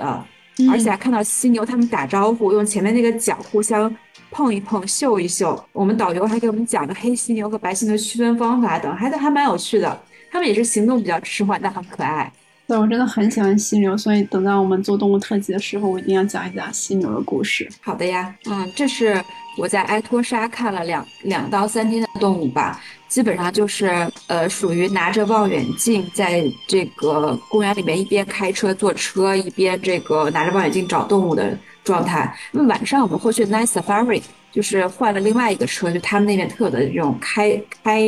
[0.70, 3.94] 而且还看到犀牛它们打招呼，用前面那个角互相。
[4.34, 10.02] 碰一碰，嗅一嗅，我们导游还给我们讲了黑犀牛和白犀牛区分方法等，还还蛮有趣的。
[10.32, 12.32] 他们也是行动比较迟缓，但很可爱。
[12.66, 17.68] 对我真的很喜欢犀牛，所以等到我们做动物特辑的时候，我一定要讲一讲犀牛的故事。
[17.82, 19.22] 好的呀，嗯，这是
[19.58, 31.58] 我在埃托沙看了两两到三天的动物吧，基本上就是呃，属于拿着望远镜在这个公园里面一边开车坐车，一边这个拿着望远镜找动物的。
[31.84, 32.32] 状态。
[32.52, 38.02] 那晚上我们会去 Night Safari，就是换了另外一个车，就他们那边特有的这种开开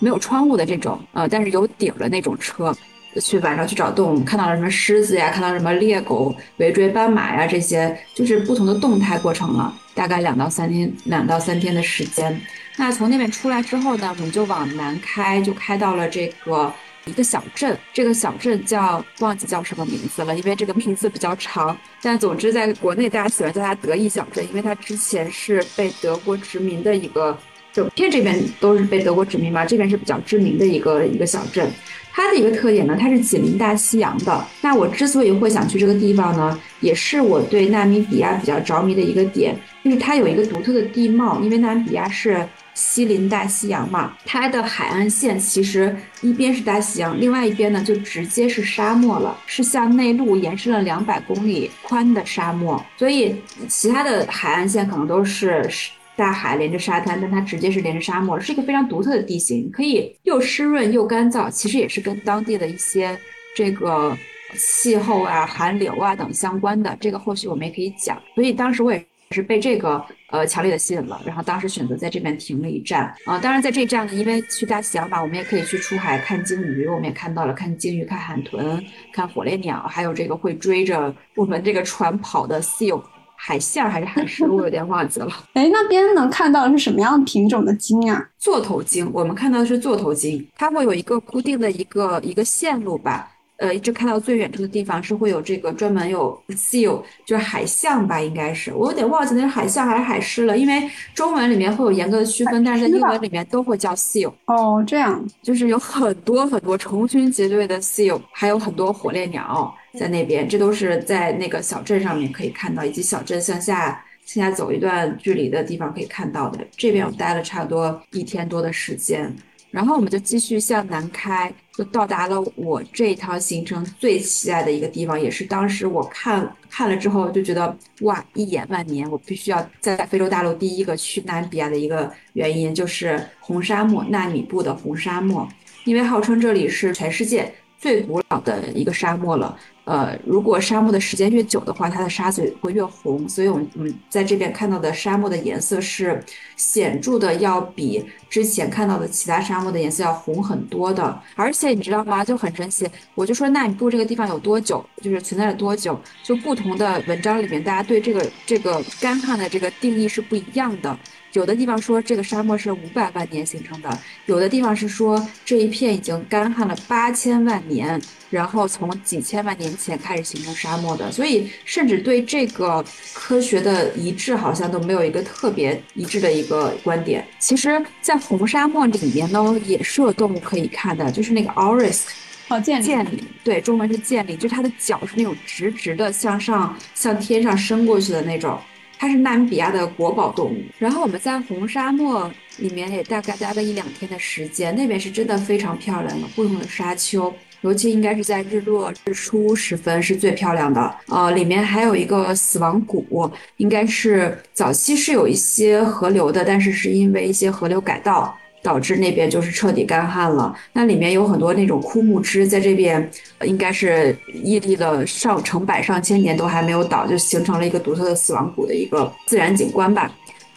[0.00, 2.76] 没有窗户的这种，呃，但是有顶的那种车，
[3.20, 9.74] 去晚上去找动物，看到了什么狮子呀，看到什么猎狗围追斑马呀，这些就是不同的动态过程了。
[9.94, 12.40] 大概两到三天，两到三天的时间。
[12.76, 16.72] 那从那边出来之后呢，我们就往南开，就开到了这个。
[17.04, 21.76] 一个小镇，这个小镇叫忘记叫什么名字了，因为这个名字比较长。
[22.00, 27.36] 但总之，在国内大家喜欢叫它德意小镇，因为它之前是被德国殖民的一个，
[27.72, 31.68] 整片这边都是被德国殖民嘛，这边是比较知名的一个一个小镇。
[32.12, 34.44] 它的一个特点呢，它是紧邻大西洋的。
[34.60, 42.46] 那我之所以会想去这个地方呢，也是我对纳米比亚比较着迷的一个点，就是它有一个独特的地貌，因为纳米比亚是。
[42.74, 52.82] 西临大西洋嘛，它的海岸线其实一边是大西洋，另外一边呢就直接是沙漠了，是向内陆延伸了两百公里宽的沙漠。
[52.96, 53.36] 所以
[53.68, 55.68] 其他的海岸线可能都是
[56.16, 61.50] 大海连着沙滩，但它直接是连着沙漠，是一个非常独特的地形，可以又湿润又干燥。
[61.50, 63.18] 其实也是跟当地的一些
[63.56, 64.16] 这个
[64.54, 66.96] 气候啊、寒流啊等相关的。
[67.00, 68.20] 这个后续我们也可以讲。
[68.34, 69.04] 所以当时我也。
[69.34, 73.38] 是被这个呃强烈的吸引了，然后当时选择在这边停了一站啊。
[73.38, 83.02] 当然在这站呢，因为去大西洋嘛，我们也可以去出海看鲸鱼，我们也看到了看鲸鱼、看海豚、看火烈鸟，还有这个会追着我们这个船跑的 seal
[83.44, 85.26] 海象还是海狮，我有点忘记了。
[85.54, 88.24] 哎，那边能看到的是什么样品种的鲸啊？
[88.38, 93.28] 座头鲸，我们看到的是座头鲸，它会有一个固定的一个一个线路吧。
[93.56, 104.32] 呃，一直看到最远处的地方是会有这个专门有 seal，就是海象吧，应该是我有点忘记那是海象还是海狮了，因为中文里面会有严格的区分，但是在英文里面都会叫 seal。
[104.46, 116.66] 哦，这样，就是有很多很多成群结队的 seal，还有很多火烈鸟在那边，这都是在那个小镇上面可以看到，以及小镇向下向下走一段距离的地方可以看到的。
[116.76, 119.34] 这边我待了差不多一天多的时间。
[119.70, 135.48] 然后我们就继续向南开，就到达了我这一趟行程最期待的一个地方，也是当时我看看了之后就觉得哇，一眼万年，我必须要在非洲大陆第一个去纳米比亚的一个原因，就是红沙漠纳米布的红沙漠，
[135.84, 139.58] 因为号称这里是全世界最古老的一个沙漠了。
[139.84, 146.22] 呃，如果沙漠的时间越久的话，它的沙子会越红，所以我们嗯在这边看到的沙漠的颜色是
[146.56, 151.20] 显著的，要比之前看到的其他沙漠的颜色要红很多的。
[151.34, 152.24] 而且你知道吗？
[152.24, 160.96] 就很神奇，我就说纳米布这个地方有多久，就是存在了多久，就不同的文章里面，大家对这个这个干旱的这个定义是不一样的。
[161.32, 171.10] 有的地方说这个沙漠是五百万年形成的，有的地方是说这一片已经干旱了八千万年，然后从几千万年前开始形成沙漠的。
[171.10, 177.26] 所以，甚至对这个科学的一致，好像都没有一个特别一致的一个观点。
[177.38, 182.02] 其实，在红沙漠里面呢，也是有动物可以看的，就是那个 Auris。
[182.48, 188.58] 哦，剑剑鲤，对，中文是建立，就是它的脚是那种直直的向上向天上伸过去的那种，
[189.02, 190.62] 它是纳米比亚的国宝动物。
[190.78, 200.94] 然后我们在红沙漠里面也大概待了一两天的时间，那边是真的非常漂亮，的不同的沙丘，尤其应该是在日落日出时分是最漂亮的。
[201.08, 208.38] 呃，里面还有一个死亡谷，应该是早期是有一些河流的，但是是因为一些河流改道。
[208.62, 210.54] 导致那边就是彻底干旱了。
[210.72, 213.10] 那里面有很多那种枯木枝，在这边
[213.44, 220.10] 应该是屹立了上成百上千年都还没有倒，就形成了一个独特的死亡谷的一个自然景观吧。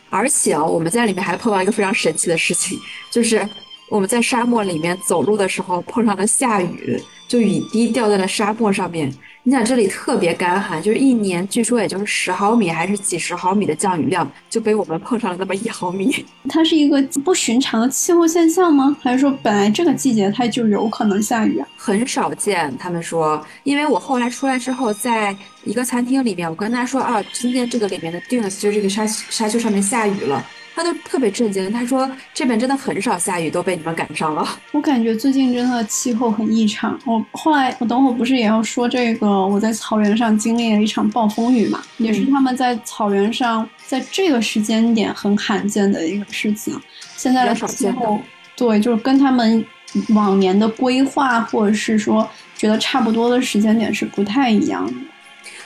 [0.10, 2.78] 而且啊，我们在里面还碰到一个非常神奇的事情，
[3.12, 3.46] 就是
[3.89, 9.12] 我们在沙漠里面走路的时候碰上了下雨，就雨滴掉在了沙漠上面。
[9.48, 16.26] 你想这里特别干旱，就是一年据说也就是十毫米还是几十毫米的降雨量，就被我们碰上了那么一毫米。
[16.50, 18.98] 它是一个不寻常的气候现象吗？
[19.04, 21.68] 还是说本来这个季节它就有可能下雨啊？
[21.78, 30.44] 很少见，他们说，因为我后来出来之后，在一个餐厅里面，我跟他说啊，今天这个里面的 dunes 就这个沙沙丘上面下雨了。
[30.76, 34.46] 他都特别震惊，他说这边真的很少下雨，都被你们赶上了。
[34.74, 37.00] 我感觉最近真的气候很异常。
[37.06, 46.78] 我后来我等会不是也要说这个，我在草原上经历了一场暴风雨嘛，也是他们在草原上在这个时间点很罕见的一个事情。
[47.16, 48.20] 现在的气候，
[48.58, 49.66] 对，就是跟他们
[50.10, 54.94] 往年的规划或者是说觉得差不多的时间点是不太一样的。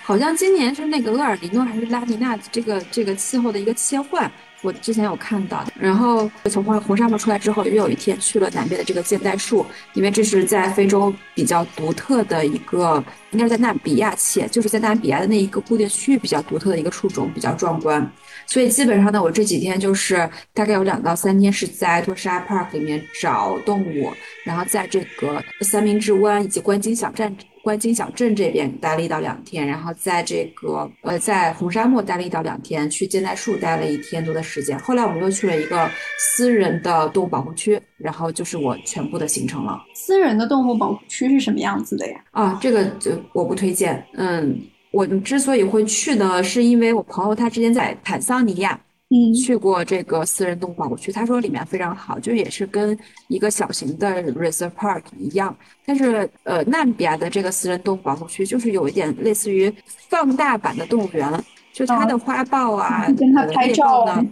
[0.03, 4.31] 好像今年是那个厄尔尼诺还是拉尼娜这个这个气候的一个切换。
[4.61, 18.05] 我之前有看到，然后从红红沙漠出来之后，又有一天去了南边的这个箭袋树，因为这是在非洲比较独特的一个，应该是在纳米比亚切，就是在纳米比亚的那一个固定区域比较独特的一个树种，比较壮观。
[18.45, 24.11] 所以基本上呢，我这几天就是大概有两到三天是在托沙 Park 里面找动物，
[24.43, 27.33] 然后在这个三明治湾以及观鲸小站。
[27.69, 34.75] 观景小镇这边待了一到两天，然后在这个呃，在红沙漠待了一到两天，去箭袋树待了一天多的时间。
[34.79, 39.83] 后来我们又去了一个私人的动物保护区，然后就是我全部的行程了。
[39.93, 42.19] 私人的动物保护区是什么样子的呀？
[42.31, 44.03] 啊，这个就我不推荐。
[44.15, 48.79] 嗯，我之所以会去呢，是因为我朋友他之前在坦桑尼亚。
[49.11, 52.95] 嗯，去过这个私人动物保护区，他说里面非常好，就也是跟
[53.27, 55.55] 一个小型的 reserve park 一样。
[55.83, 59.73] 但是，呃，纳米比亚的这个私人动物保护区就是有一点类似于
[60.09, 61.43] 放大版的动物园，
[61.73, 64.23] 就它的花豹啊，跟它拍照呢，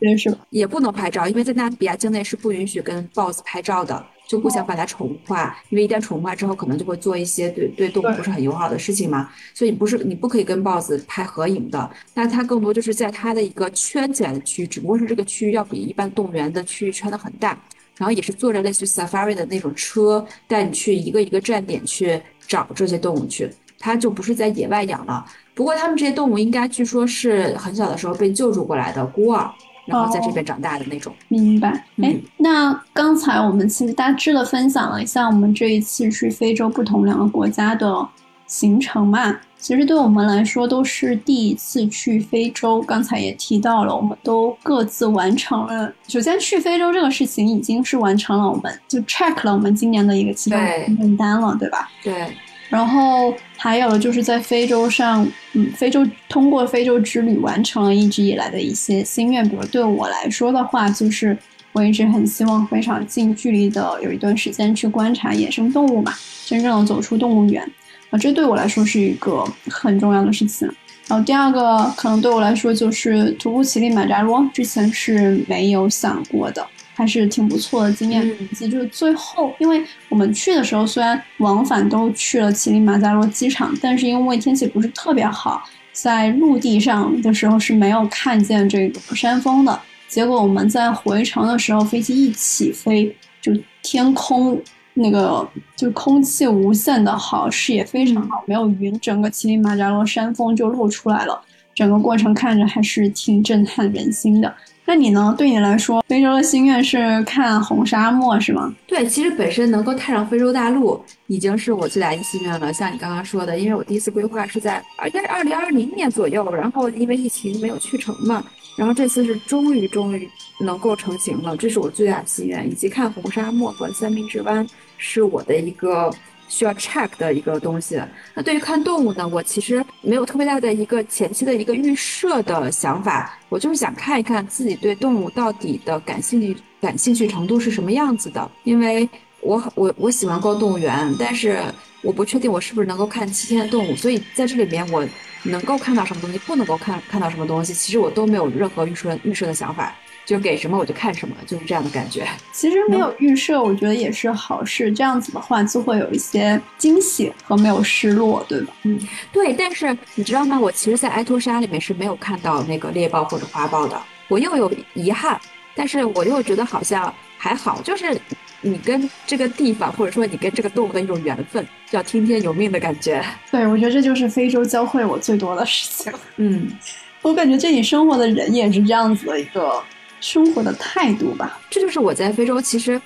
[0.51, 4.05] 也不能拍照，因为在纳米比亚境内是不允许跟 boss 拍照的。
[4.27, 9.29] 就不想把它宠物化，因为一旦宠物化之后，可能就会做一些对对动物不是很友好的事情嘛。
[9.53, 11.89] 所以你不是你不可以跟豹子拍合影的。
[12.13, 17.57] 那它更多就是在它的一个圈起来的区域，只不过是这个区域要比一般动物园的区域圈的很大。
[17.97, 23.49] 然后也是坐着类似于 safari 的那种车，带你去一个一个站点去找这些动物去。
[23.79, 25.25] 它就不是在野外养了。
[25.55, 29.49] 不过他们这些动物应该据说是很小的时候被救助过来的孤儿。
[29.87, 31.85] 然后在这边长大的那种，明白。
[32.03, 38.07] 哎，那刚才我们其实大致的分享了一下我们这一次去非洲不同两个国家的
[38.45, 39.35] 行程嘛。
[39.59, 42.79] 其实对我们来说都是第一次去非洲。
[42.83, 45.91] 刚才也提到了，我们都各自完成了。
[46.07, 51.89] 首先去非洲这个事情已经是完成了，我们就 check 了我们今年的一个七天订单了，对吧？
[52.03, 52.27] 对。
[52.69, 59.47] 然后还有就是在非洲上，嗯，非洲通过非洲之旅完成了一直以来的一些心愿。
[59.47, 61.37] 比如对我来说的话，就是
[61.71, 66.13] 我一直很希望非常近距离的有一段时间去观察野生动物嘛，
[66.45, 67.63] 真正的走出动物园
[68.09, 70.69] 啊，这对我来说是一个很重要的事情。
[71.07, 76.67] 然后第二个可能对我来说就是徒步乞力马扎罗，之前是没有想过的。
[76.97, 78.27] 还是挺不错的经验。
[78.39, 85.61] 以及就是最后，因为我们去的时候，虽然往返都去了乞力马扎罗机场，但是因为天气不是特别好，
[85.93, 89.79] 在陆地上的时候是没有看见这个山峰的。
[90.07, 94.59] 结果我们在回程的时候，飞机一起飞，就天空
[94.95, 101.39] 那个就空气无限的好，视野非常好，没有云，整个乞力马扎罗山峰就露出来了。
[101.75, 104.51] 整个过程看着还是挺震撼人心的。
[104.89, 105.35] 那你呢？
[105.37, 108.73] 对你来说，非洲的心愿是看红沙漠，是吗？
[108.87, 110.97] 对，其实本身能够踏上非洲大陆，
[111.27, 112.71] 已经是我最大的心愿了。
[112.71, 118.41] 像你刚刚说的，因为我第一次规划是在应该是二零二零年左右，然后因为疫情没有去成嘛，
[118.77, 120.25] 然后这次是终于终于
[120.61, 122.65] 能够成型了，这是我最大的心愿。
[122.65, 124.65] 以及看红沙漠和三明治湾
[124.97, 126.09] 是我的一个
[126.47, 128.01] 需要 check 的一个东西。
[128.33, 139.07] 那对于看动物呢，我其实没有特别大的一个前期的一个预设的想法，我就是想看一看自己对动物到底的感兴趣感兴趣程度是什么样子的，因为
[139.41, 141.59] 我我我喜欢逛动物园，但是
[142.01, 145.07] 我不确定我是不是能够看七天的动物，所以在这里面我。
[145.43, 149.95] 能够看到什么东西，不能够看看到什么东西，其实我都没有任何预设预设的想法，
[150.27, 152.27] 就给什么我就看什么，就是这样的感觉。
[152.51, 158.73] 其实没有预设，我觉得也是好事，这样子的话就会有一些惊喜和没有失落，对吧？
[158.83, 158.99] 嗯，
[159.31, 159.53] 对。
[159.53, 160.59] 但是你知道吗？
[160.59, 163.97] 我其实，在埃托沙里面是没有看到那个猎豹或者花豹的，
[164.27, 165.39] 我又有遗憾，
[165.73, 168.19] 但是我又觉得好像还好，就是。
[168.59, 173.23] 你跟这个地方，或者说你跟这个动物的一种缘分，叫听天由命的感觉。
[173.51, 176.11] 对，我觉得这就是非洲教会我最多的事情。
[176.37, 176.67] 嗯，
[177.21, 179.79] 我感觉这里生活的人也是这样子的一个
[180.19, 181.59] 生活的态度吧。
[181.69, 183.01] 这就是我在非洲其实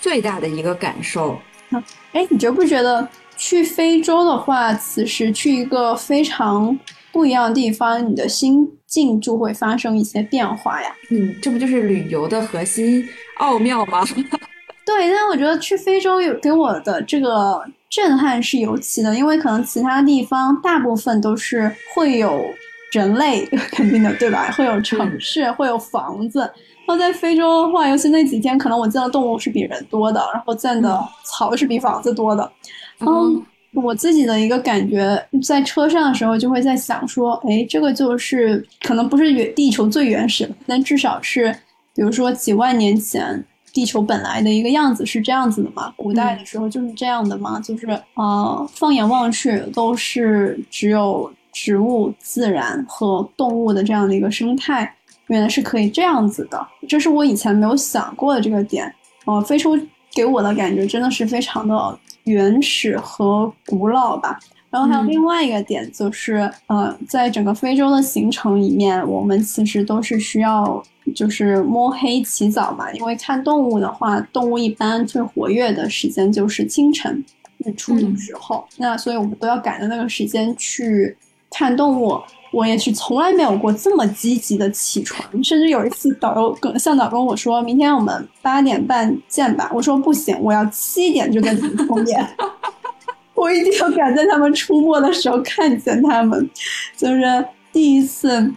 [0.00, 1.38] 最大的一个感受。
[2.12, 3.06] 哎，你觉不觉得
[3.36, 6.78] 去非洲的话，此时去一个非常
[7.12, 10.88] 不一样的地方，你的心境就会发生一些变化呀？
[11.10, 13.08] 嗯，这不就是旅游的核心
[13.38, 14.04] 奥妙吗？
[14.84, 22.44] 对，但我觉得去非洲有给我的这个震撼是尤其的，因为可能其他地方大部分都是会有
[22.92, 24.50] 人类，肯定的，对吧？
[24.52, 26.40] 会有城市，会有房子。
[26.40, 32.52] 然后在非洲的话，尤其那几天，可能我见的动物是比人多的，然后见的草是比房子多的。
[33.00, 33.42] 嗯，
[33.74, 41.52] 我自己的一个感觉，在车上的时候就会在想说，哎，这个就是可能不是原地球最原始，但至少是，
[41.94, 43.44] 比如说几万年前。
[43.72, 45.94] 地球本来的一个样子是这样子的嘛？
[45.94, 47.60] 古代的时候就是这样的嘛？
[47.60, 54.94] 就是呃，放眼望去都是只有植物、自然和动物的这样的一个生态，
[55.28, 56.66] 原来是可以这样子的。
[56.88, 58.92] 这是我以前没有想过的这个点。
[59.26, 59.78] 呃，非洲
[60.12, 64.38] 给我的感觉真的是非常的原始和古老吧。
[64.70, 70.82] 然后还有另外一个点就是，呃，在整个非洲的行程里面，我们其实都是需要。
[71.12, 77.24] 就是摸黑起早嘛，因为看动物的话，动物一般最活跃的时间就是清晨
[77.58, 78.64] 日出的时候。
[78.76, 81.16] 那所以我们都要赶着那个时间去
[81.50, 82.20] 看动物。
[82.52, 89.70] 我也是从来没有过这么积极的起床，甚至有一次导游跟向导跟我说，明天我们八点半见吧。
[89.72, 92.28] 我说不行，我要七点就在你们后面，
[93.34, 96.50] 我一定要赶在他们出没的时候看见他们。
[96.96, 97.22] 就是
[97.72, 98.52] 第一次。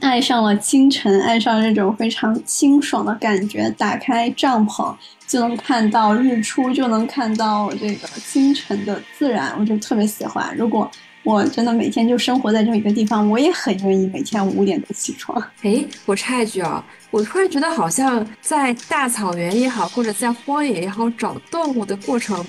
[0.00, 3.70] 爱上了清晨，爱上这种非常清爽的感觉。
[3.78, 4.94] 打开帐篷
[5.26, 10.54] 就能看到日出，就能看到这个清晨的自然，我就特别喜欢。
[10.56, 10.90] 如果
[11.26, 15.42] 我真的每天就生活在这么一个地方，我也很愿意每天五点多起床。
[15.62, 22.46] 哎，我插一句啊，我突然觉得好像在大草原也好，或者在荒野也好，找动物的过程，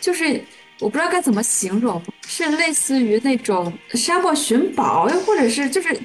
[0.00, 0.42] 就是。
[0.78, 5.98] 我不知道该怎么形容，是类似于那种沙漠寻宝，又或者是就是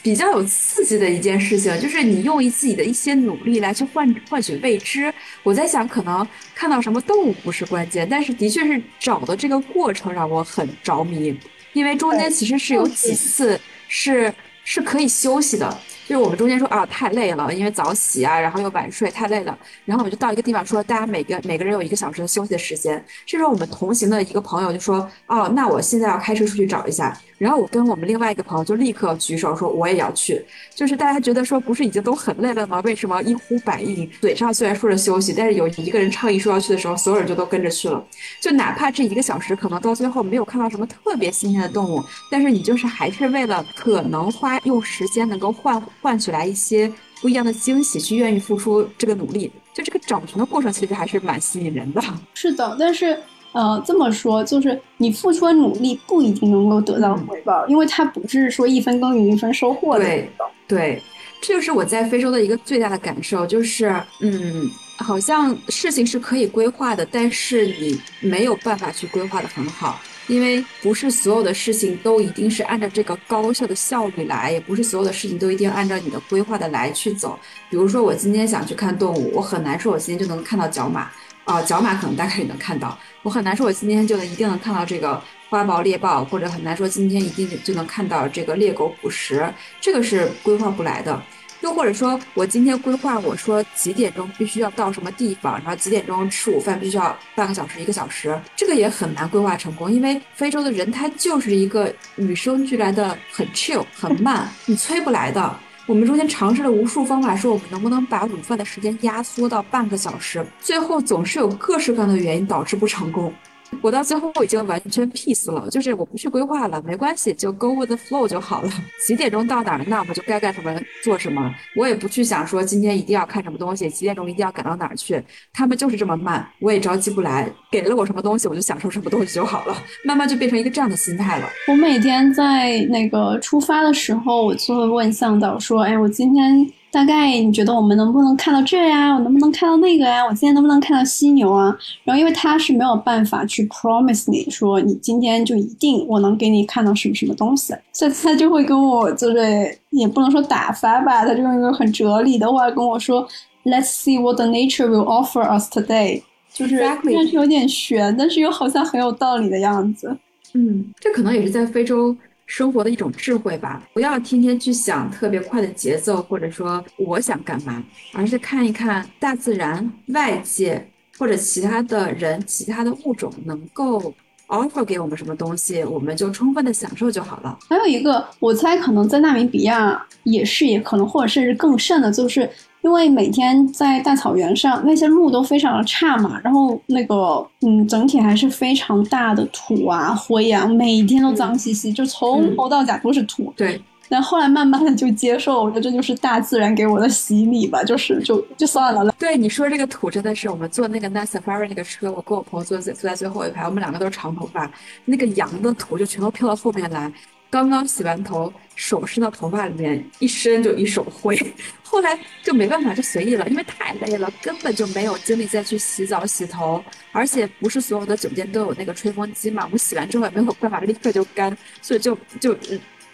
[0.00, 5.12] 比较有刺激的一件事情，就是你用自己的一些努力来去换换取未知。
[5.42, 11.36] 我在想，可能看到什么动物不是关键，但是的确是找的这个过程让我很着迷，
[11.72, 13.58] 因为中间其实是有几次
[13.88, 14.32] 是
[14.64, 15.78] 是可以休息的。
[16.04, 19.56] 就是我们中间说啊太累了，因为早起啊，然后又晚睡，太累了。
[19.84, 23.02] 然后我们就到一个地方说，大家每个每个人有一个小时的休息的时间。
[23.24, 27.16] 这时候我们同行的一个朋友就说，哦，那我现在要开车出去找一下。
[27.42, 30.40] 然后我跟我们另外一个朋友就立刻举手说我也要去。
[30.76, 32.80] 就是大家觉得说不是已经都很累了吗？
[32.84, 34.08] 为什么一呼百应？
[34.20, 38.04] 嘴上虽然说着休息，但是有一个人倡议说要去的时候，所有人就都跟着去了。
[38.40, 45.82] 就哪怕这一个小时可能到最后没有看到什么特别新鲜的动物，但是你就是还是为了可能花用时间能够换。
[46.00, 52.02] 换取来一些不一样的惊喜，去愿意付出这个努力，就这个找寻的过程其实还是蛮吸引人的。
[52.34, 53.18] 是的，但是
[53.52, 60.04] 呃，这么说就是你付出的努力不一定能够得到回报，因为它不是说一分耕耘一分收获的。
[60.04, 60.30] 对，
[60.66, 61.02] 对，
[61.40, 70.00] 这就是我在非洲的一个最大的感受，就是嗯，好像事情是可以规划的，但是你没有办法去规划的很好。
[70.28, 77.36] 因为不是所有的事情都一定是按照这个高效的效率来，也不是所有的事情都一定按照你的规划的来去走。
[77.68, 81.10] 比如说，我今天想去看动物，我很难说我今天就能看到角马
[81.44, 82.96] 啊，角马可能大概也能看到。
[83.22, 89.48] 我很难说我今天就能一定能看到这个花豹猎豹，或者很难说今天一定就能看到这个猎狗捕食，
[89.80, 91.22] 这个是规划不来的。
[91.60, 99.88] 又或者说，我今天规划，我说几点钟必须要到什么地方，然后几点钟吃午饭，必须要半个小时、一个小时，这个也很难规划成功。
[99.88, 105.56] 因为非洲的人他就是一个与生俱来的很 chill、很慢，你催不来的。
[105.84, 113.32] 我们中间尝试了无数方法，说我们能不能把午饭的时间压缩到半个小时，最后总是有各式各样的原因导致不成功。
[113.80, 118.70] 我到最后已经完全 peace 了，就是我不去规划了，没关系，就 go with the flow 就好了。
[119.04, 121.52] 几点钟到哪儿，那我就该干什么做什么。
[121.74, 125.20] 我也不去想说今天一定要看什么东西，几点钟一定要赶到哪儿去。
[125.52, 127.50] 他们就是这么慢，我也着急不来。
[127.70, 129.76] 给了我什么东西，我就享受什么东西就好了。
[130.04, 131.48] 慢慢就变成一个这样的心态了。
[131.66, 139.14] 我每天在那个出发的时候，我就会问向导说：“哎，我今天。”大概你觉得我们能不能看到这呀？
[139.14, 140.22] 我能不能看到那个呀？
[140.26, 141.74] 我今天能不能看到犀牛啊？
[142.04, 153.26] 然后因为他是没有办法去 promise 你说你今天就一定我能给你看到什么什么东西，所以他就会跟我就是也不能说打发吧，他就用一个很哲理的话跟我说
[153.64, 156.22] ，Let's see what the nature will offer us today，
[156.52, 160.14] 就是虽然是有点悬，但是又好像很有道理的样子。
[160.52, 162.14] 嗯，这可能也是在非洲。
[162.46, 167.82] 生活的一种智慧吧，不要天天去想特别快的节奏，或者说我想干嘛，
[168.12, 170.86] 而是看一看大自然、外界
[171.18, 174.12] 或者其他的人、其他的物种能够
[174.48, 177.58] offer 给我们什么东西，我们就充分的享受就好了。
[177.68, 182.48] 还有一个，我猜可能在纳米比亚也是，也可能或者甚至更甚的，就是。
[182.82, 193.52] 因为每天在大草原上，那些路都非常的差嘛，然后那个嗯，整体还是非常大的土啊、灰啊，每天都脏兮兮，就从头到脚都是土。
[193.56, 193.80] 对。
[194.08, 199.10] 但后来慢慢的就接受，我觉得这就是大自然给我的洗礼吧，就是就就算了。
[199.18, 204.70] 对你说这个土真的是，我们坐那个 Night Safari 那个车，我跟我朋友坐坐在最后一排，我们两个都是长头发，
[205.06, 207.10] 那个羊的土就全都飘到后面来。
[207.52, 211.38] 刚刚洗完头，手伸到头发里面一伸就一手灰，
[211.84, 216.82] 后来就没办法就随意了，因为太累了，根本就没有精力再去洗澡洗头，
[217.12, 222.56] 而且不是所有的酒店都有那个吹风机嘛，我洗完之后也没有办法立刻就干，所以就就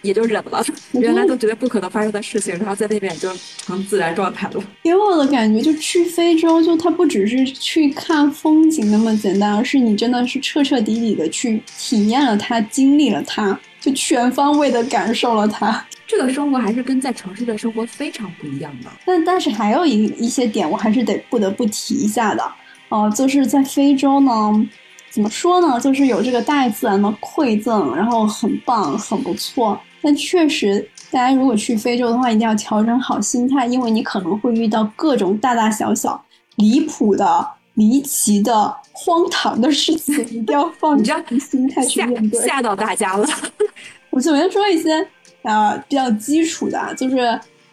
[0.01, 0.65] 也就忍了。
[0.95, 4.63] 原来都觉得不可能发生的事情，然后在那边就成自然状态了。
[4.81, 13.59] 给我的感觉就去非洲，就它不只是去看风景那么简单，而是你真的是彻彻底底的去体验了它，经历了它。
[13.79, 18.89] 就全方位的感受了它，这个生活还是跟在城市的生活非常不一样的。
[19.05, 22.43] 但但是还有一一些点，我还是得不得不提一下的，
[22.89, 24.67] 哦，就是在非洲呢，
[25.09, 29.79] 怎么说呢，就是有这个大自然的馈赠，然后很棒，很不错。
[30.01, 30.79] 但确实，
[31.11, 36.23] 大家如果去非洲的话，一定要调整好心态，因为你可能会遇到各种大大小小、
[36.55, 37.45] 离谱的、
[37.79, 38.75] 离奇的。
[39.01, 43.25] 荒唐的事情一定要放这样心态去面对，吓到大家了。
[44.11, 45.07] 我首先说一些
[45.43, 47.17] 啊比较基础的，就是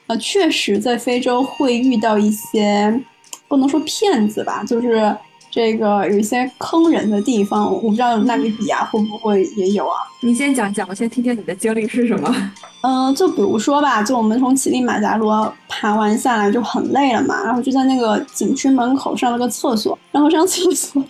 [0.07, 3.03] 呃，确实在非洲会遇到一些
[3.49, 5.17] 不能说骗子吧，就是。
[5.57, 9.97] 这个有一些坑人的地方，我不知道纳米比亚会不会也有啊？
[10.21, 12.53] 你先讲讲，我先听听你的经历是什么。
[12.85, 21.03] 嗯，就比如说吧，就我们从乞力马扎罗爬完下来就很累了嘛，然后就在那个景区门口上了个厕所，然后上厕所，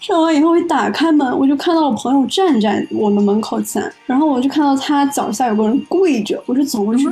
[0.00, 7.08] 上完以后一打开门，我就看到我朋友站在我们门口前，然后我就看到他脚下有个人跪着，我就走过去，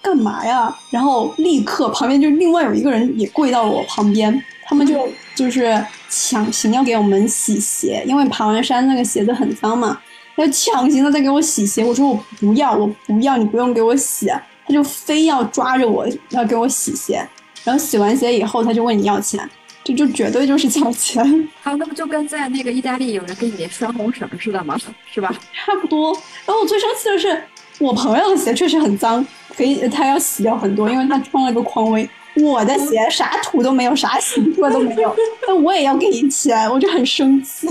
[0.00, 0.74] 干嘛呀？
[0.90, 5.84] 然后立刻旁边就另外有一个人也跪到了我旁边，他们就就是。
[6.16, 10.00] 强行要给我们洗鞋，因为爬完山那个鞋子很脏嘛，
[10.36, 11.84] 他就强行的在给我洗鞋。
[11.84, 14.28] 我说我不要，我不要，你不用给我洗。
[14.64, 17.26] 他就非要抓着我要给我洗鞋，
[17.64, 19.50] 然后洗完鞋以后他就问你要钱，
[19.82, 21.48] 这就绝对就是抢钱。
[21.60, 24.78] 好，那不就跟在那个意大利有人给你拴红绳似的吗？
[25.12, 25.34] 是吧？
[25.52, 26.12] 差不多。
[26.46, 27.42] 然后我最生气的是，
[27.80, 32.08] 我朋友的鞋确实很脏，可以他要洗掉很多，因为他穿了个匡威。
[32.36, 35.14] 我的鞋啥土都没有，啥洗过都没有，
[35.46, 37.68] 但我也要给你钱，我就很生气。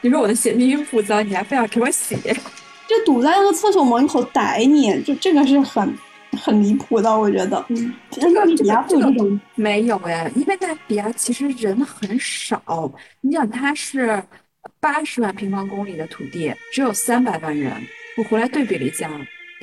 [0.00, 2.16] 你说我的鞋明明不脏，你还非要给我洗，
[2.86, 5.96] 就堵在那个厕所门口逮你，就这个是很
[6.42, 7.64] 很离谱的，我觉得。
[7.68, 7.94] 嗯，
[8.34, 12.92] 纳米比亚这种没有哎，因为纳米比亚其实人很少，
[13.22, 14.22] 你想它是
[14.80, 17.72] 八十万平方公里的土地，只有三百万人，
[18.16, 19.10] 我回来对比了一下。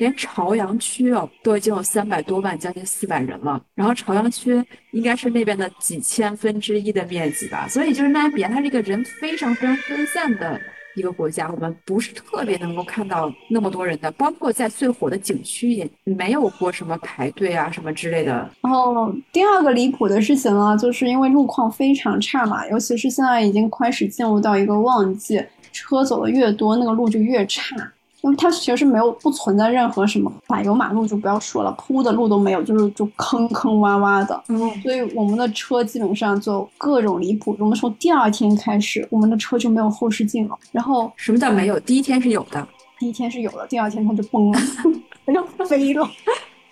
[0.02, 3.62] 连朝阳区哦都已经有三百多万，将近四百人了。
[3.72, 7.68] 然后朝阳区应该是那边的几千分之一的面积吧。
[7.68, 10.60] 所以就是纳米比亚，它是一个人非常非常分散的
[10.96, 11.48] 一个国家。
[11.48, 18.50] 我们不是特别能够看到那么多人的，包括在最火的景区也没有过什么排队啊什么之类的。
[18.60, 25.40] 然后第二个离谱的事情呢，就是因为路况非常差嘛，尤其是现在已经开始进入到一个旺季，
[25.70, 27.76] 车走的越多，那个路就越差。
[28.22, 34.42] 因为它其实没有不存在任何什么柏油马路就不要说了，铺的路都没有，就是就坑坑洼洼的。
[34.48, 37.56] 嗯，所以我们的车基本上就各种离谱。
[37.58, 40.56] 我们从第二天开始，我们的车就没有后视镜了。
[40.70, 41.78] 然后什么叫没有？
[41.80, 42.66] 第一天是有的，
[42.98, 44.58] 第一天是有的，第二天它就崩了，
[45.26, 46.08] 它就飞了。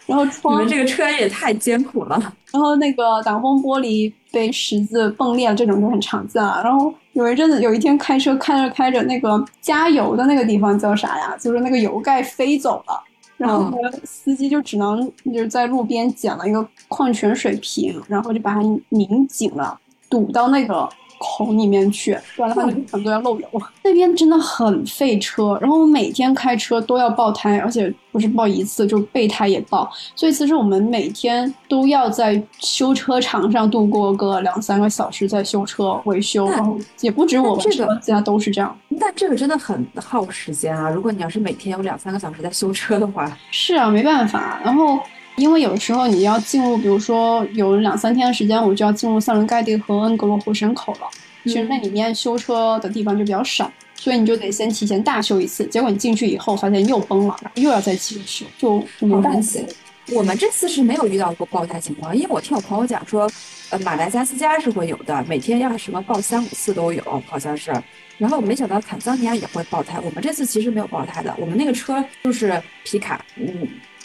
[0.07, 2.17] 然后你窗们这个车也太艰苦了。
[2.53, 6.61] 然后那个挡风玻璃被石子崩裂，这种就很常见了。
[6.65, 11.37] 然后有一阵子，有一天开车开着开着，那个加油的那个地方叫啥呀？
[11.39, 13.03] 就是那个油盖飞走了，
[13.37, 13.73] 然后
[14.05, 20.89] 司机就只能就是在路边捡了一个矿泉水瓶，然后就把它拧紧了，堵到那个
[21.23, 23.47] 孔里面去，不然的话那个可能都要漏油。
[23.85, 29.91] 那边真的很费车，然后我每天开车都要爆胎，而且不是爆一次，就备胎也爆。
[30.17, 38.75] 所以其实我们每天都要在修车场上度过个两三个小时，在修车维修，然后也不止我们那这个车，其他都是这样。
[38.99, 40.89] 但这个真的很耗时间啊！
[40.89, 44.59] 如果你要是每天有两三个小时在修车的话，是啊，没办法。
[44.65, 44.99] 然后
[45.41, 51.09] 因为有时候你要进入，比如说有两三天的时间，我就要进入塞伦盖蒂和恩格罗湖山口了。
[51.45, 55.65] 其实那里面修车的地方就比较少，所以你就得先提前大修一次。
[55.65, 59.31] 结果你进去以后发现又崩了，又要再继续修，就没办法。
[59.33, 59.67] 好险。
[60.13, 63.31] 我们这次是没有遇到过爆胎情况，因为我听我朋友讲说，
[63.71, 67.73] 呃，马达加斯加是会有的，每天要什么爆三五次都有，好像是。
[68.19, 73.47] 然后我没想到坦桑尼亚也会爆胎，我们这次其实没有爆胎的，我们那个车就是皮卡，嗯，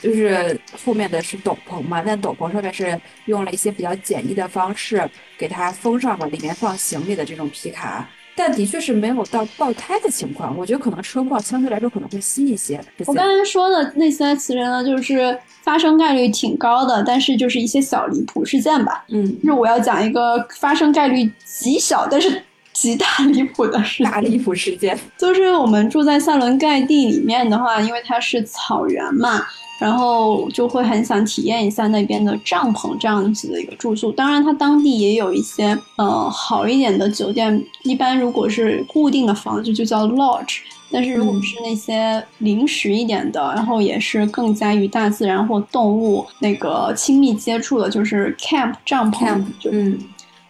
[0.05, 8.07] 就是后面的是斗篷嘛，但斗篷上面是用了一些比较简易的方式给它封上了，里面放行李的这种皮卡。
[8.37, 12.77] 但的确是没有到爆胎的情况，我觉得可能车况相对来说可能会新一些。
[13.05, 19.05] 我刚才说的那些词人呢，就是发生概率挺高的，但是就是一些小离谱事件吧。
[19.07, 22.43] 嗯，就是我要讲一个发生概率极小，但是
[22.73, 24.11] 极大离谱的事情。
[24.11, 24.99] 大离谱事件。
[25.17, 29.47] 就是我们住在塞伦盖蒂里面的话，因为它是草原嘛，
[29.85, 34.11] 然后就会很想体验一下那边的帐篷这样子的一个住宿。
[34.11, 40.61] 当然，它当地也有一些呃好一点的酒店，一般如果是固定的房子就叫 lodge。
[40.91, 49.99] 但是如果是那些临时一点的，然后也是更加与大自然或动物那个亲密接触的，就是 camp 帐篷嗯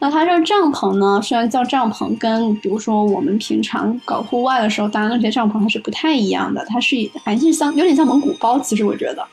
[0.05, 9.27] 那它这帐篷呢，虽然叫帐篷，跟比如说我们平常搞户外的时候搭那些帐篷还是不太一样的，它是还是像有点像蒙古包，其实我觉得，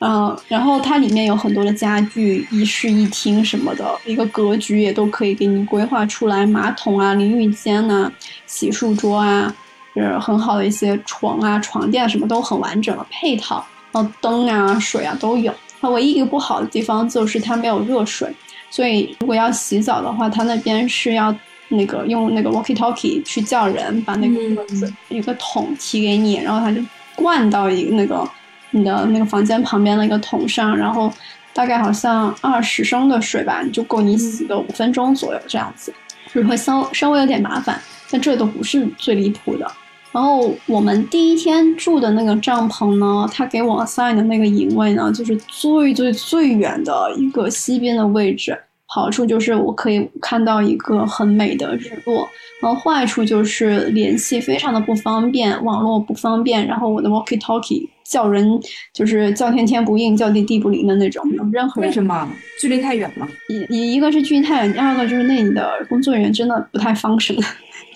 [0.00, 8.12] 嗯、然后它里面有很多的家具，一室一厅什么的，一个格局也都可以给你规划出来，马桶啊、淋浴间呐、
[8.46, 9.50] 洗漱桌啊，
[9.96, 15.50] 就是很好的一些床啊、床垫什么都很完整的配套，然后灯啊、水啊都有。
[15.80, 18.32] 它唯一一个不好的地方就是它没有热水。
[18.68, 21.34] 所以如果要洗澡的话，它那边是要
[21.68, 24.64] 那个用那个 walkie talkie 去叫人把那个
[25.08, 26.80] 一个桶提给你，然后他就
[27.16, 28.28] 灌到一个那个
[28.70, 31.12] 你的那个房间旁边的一个桶上，然后
[31.52, 35.92] 大概好像二十升的水吧，就够你洗个五分钟左右这样子，
[36.32, 39.70] 就是会稍稍微有点麻烦，但这都不是最离谱的。
[40.12, 48.58] 然后我们第一天住的那个帐篷呢，他给我 assign 的那个营位呢，就是最最最远的一个西边的位置。
[48.92, 52.28] 好处就是我可以看到一个很美的日落，
[52.60, 58.44] 然后坏处就是联系非常的不方便，网络不方便，然后我的 walkie talkie 叫人
[58.92, 62.28] 就是叫天天不应，叫地地不灵的那种，没有任何人为什么？
[62.60, 63.28] 距离太远了。
[63.48, 67.40] 一一一个是距离太远，第二个就是那里的工作人员真的不太 function，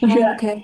[0.01, 0.20] 就是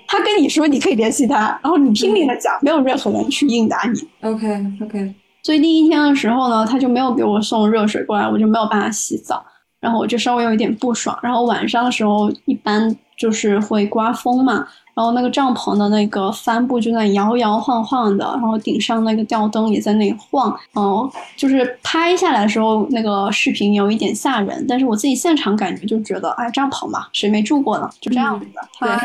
[0.07, 4.07] 他跟你说你可以联系他，然后你拼命的讲，没有任何人去应答你。
[4.21, 5.13] OK OK，
[5.43, 9.43] 所以第一天的时候呢，他就没有给我送热水过来，我就没有办法洗澡，
[9.79, 11.17] 然后我就稍微有一点不爽。
[11.23, 27.89] 然后晚上的时候一般就是会刮风嘛，然后那个帐篷的那个帆布就在摇摇晃晃的，然后顶上那个吊灯也在那里晃，哦、就是拍下来的时候那个视频有一点吓人，但是我自己现场感觉就觉得，哎，帐篷嘛，谁没住过呢？
[27.99, 28.99] 就这样子的，它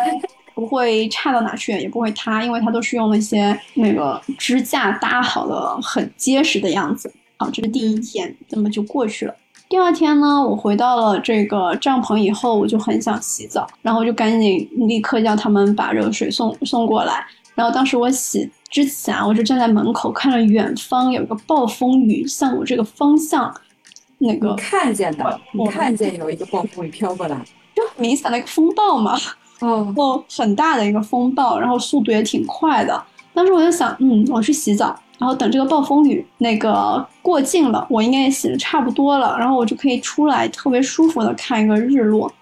[0.55, 7.13] 不会差到哪去，也不会塌，因为它都是用那些那个支架搭好的，很结实的样子。
[7.39, 9.35] 好，这是第一天，那么就过去了。
[9.69, 17.27] 第二天呢，我回到了这个帐篷以后，我就很想洗澡，然后就赶紧立刻叫他们把热水送送过来。
[17.55, 23.53] 然后当时我洗之前啊，我就站在门口看着远方有一个暴风雨向我这个方向，
[24.19, 27.37] 那你个看见的，我看见有一个暴风雨飘过来。
[27.75, 29.19] 就很明显的一个风暴嘛。
[29.61, 33.03] 哦然，后很大的一个风暴，然后速度也挺快的。
[33.35, 42.33] 当时我就想，嗯，我去洗澡，然后等这个暴风雨那个过境了，我应该也洗的差不多了，然后我就可以出来，特别舒服的看一个日落。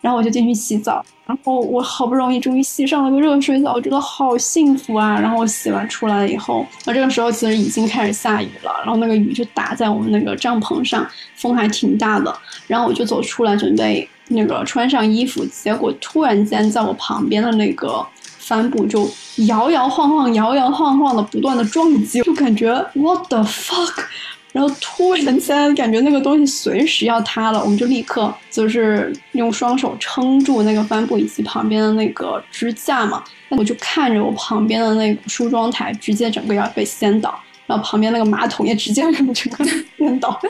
[0.00, 5.18] 然后我就进去洗澡，然后我好不容易终于洗上了个热水澡，我觉得好幸福啊！
[5.18, 11.06] 然后我洗完出来以后，那这个时候其实已经开始下雨了，然后那个雨就打在我们那个帐篷上，
[11.36, 12.30] 风还挺大的。
[12.66, 18.06] 然后我就走出来准备那个穿上衣服，结果突然间在我旁边的那个
[18.46, 19.08] 帆布就
[19.46, 24.04] 摇摇晃晃、摇摇晃晃的不断的撞击，就感觉 what the fuck，
[24.52, 33.24] 然后突然间感觉那个东西随时要塌了，我们就立刻就是用双手撑住那个帆布以及旁边的那个支架嘛。
[33.48, 40.40] 我就看着我旁边的那个梳妆台直接整个要被掀倒，然后旁边那个马桶也直接整个掀倒，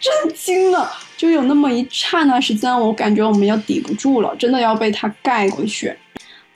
[0.00, 0.90] 震惊了。
[1.16, 5.92] 就有那么一刹那时间，我感觉我们要抵不住了，真的要被它盖过去。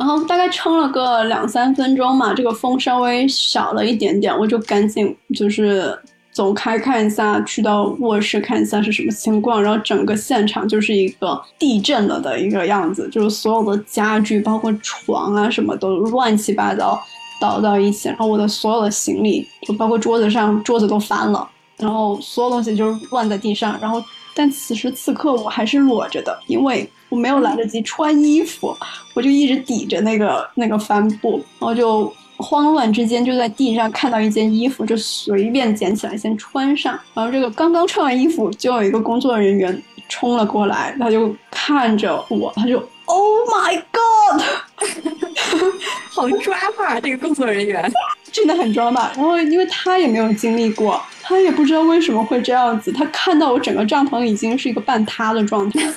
[0.02, 5.96] 然后大概撑了个两三分钟嘛，这个风稍微小了一点点，我就赶紧就是
[6.32, 9.62] 走开看一下，去到卧室看一下是什么情况。
[9.62, 17.00] 然后整个现场就是一个地震了的一个样子，就是所有的家具，包括床啊什么都乱七八糟
[17.40, 18.08] 倒到一起。
[18.08, 23.78] 然后我的所有的行李，就包括桌子上桌子都翻了，然后所有东西就是乱在地上。
[23.80, 24.02] 然后
[24.34, 26.90] 但此时此刻我还是裸着的，因为。
[27.12, 28.74] 我没有来得及穿衣服，
[29.12, 36.98] 我就一直抵着那个那个帆布，然后就慌乱之间就在地上看到一件衣服，就随便捡起来先穿上。
[37.12, 44.42] 然后这个刚刚穿完衣服，就有一个工作人员冲了过来，他就看着我，他就 Oh my God，
[46.08, 46.98] 好抓嘛！
[46.98, 47.92] 这个工作人员
[48.32, 49.10] 真的很抓嘛。
[49.14, 52.90] 然后因为他也没有经历过，他也不知道为什么会这样子。
[52.90, 55.80] 他看到我整个帐篷已经是一个半塌的状态。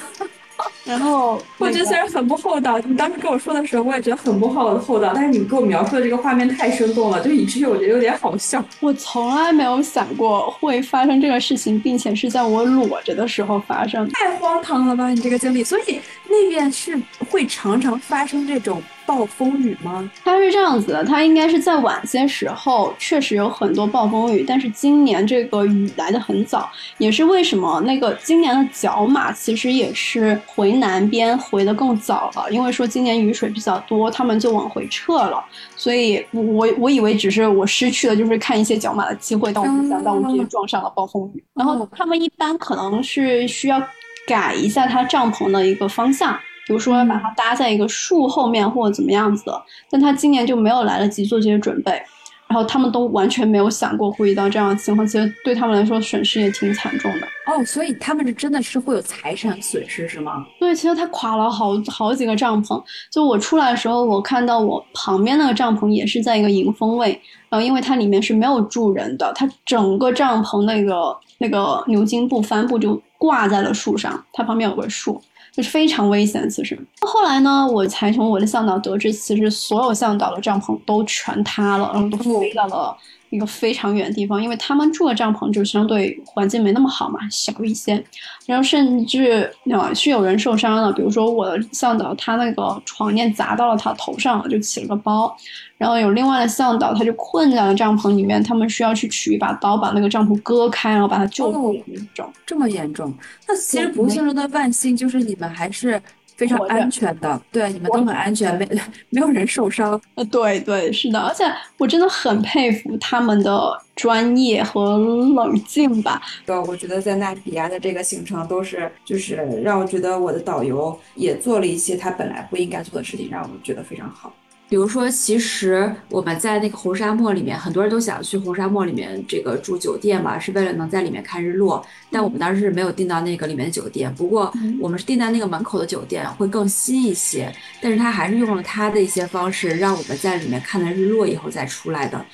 [0.86, 5.12] 然后我觉得虽然很不厚道，你当时跟我说的时候，我也觉得很不厚厚道。
[5.16, 8.64] 但是你给我描述的这个画面太生动了，就以至于我觉得有点好笑。
[8.80, 15.10] 我从来没有想过会发生这个事情，并且是在我裸着的时候发生，太荒唐了吧！
[15.10, 16.98] 你这个经历，所以那边是
[17.30, 18.82] 会常常发生这种。
[19.08, 20.10] 暴风雨吗？
[20.24, 26.68] 它是这样子的，它应该是在晚些时候确实有很多暴风雨，但是今年这个雨来的很早，
[26.98, 35.44] 也是为什么那个今年的角马其实也是回南边回的更早了，因为说今年雨水比较多，他们就往回撤了，
[35.76, 41.44] 所以我我以为只是我失去了就是看一些角马的机会，但我没想到我直接撞上了暴风雨。
[41.54, 43.82] 然后他们一般可能是需要
[44.28, 46.38] 改一下他帐篷的一个方向。
[46.68, 52.02] 比如说把它搭在一个树后面或者怎么样子的，但他今年就没有来得及做这些准备，
[52.48, 57.28] 然后他们都完全没有想过会遇到这样的情况，其实对他们来说损失也挺惨重的。
[57.48, 60.46] 哦，所以他们是真的是会有财产损失是吗？
[60.60, 62.82] 对，其实他垮了好好几个帐篷。
[63.12, 67.20] 就我出来的时候，我看到我旁边那个帐篷也是在一个迎风位，
[67.50, 75.22] 然后因为它里面是没有住人的，它整个帐篷那个那个牛津布帆布就挂在了树上，它旁边有个树。
[75.56, 76.78] 就是非常危险，其实。
[77.00, 82.98] 后来呢，我才从我的向导得知，其实所有向导的帐篷都全塌了，然后都飞到了
[83.36, 88.02] 一个非常远的地方，因为他们住的帐篷就相对环境没那么好嘛，小一些。
[88.46, 95.36] 然后甚至啊是有人受伤了，比如说我的向导，他那个床垫砸到了他头上，就起了个包。
[95.78, 102.32] 然后有另外的向导，他就困在了帐篷里面，他们需要去取一把刀，把那个帐篷割开，然后把他救出来那种。
[102.46, 103.14] 这么严重？
[103.48, 106.02] 那其实不幸中的万幸就是你们还是
[106.36, 108.68] 非常安全的，对，你们都很安全，没
[109.10, 110.00] 没有人受伤。
[110.16, 111.44] 呃，对对，是的，而且
[111.78, 116.22] 我真的很佩服他们的专业和冷静吧。
[116.46, 124.34] 对，我觉得在纳比亚的这个行程都是，就是让我觉得我的导游也做了一些他本来不应该做的事情，让我觉得非常好。
[124.68, 131.86] 比如说，其实我们在那个红沙漠里面，很多人都想去红沙漠里面这个住酒店嘛，是为了能在里面看日落。
[132.12, 137.54] 但我们当时是没有订到那个里面的酒店，不过我们是订在那个门口的酒店，会更新一些。
[137.80, 142.26] 但是他还是用了他的一些方式，让我们在里面看了日落以后再出来的。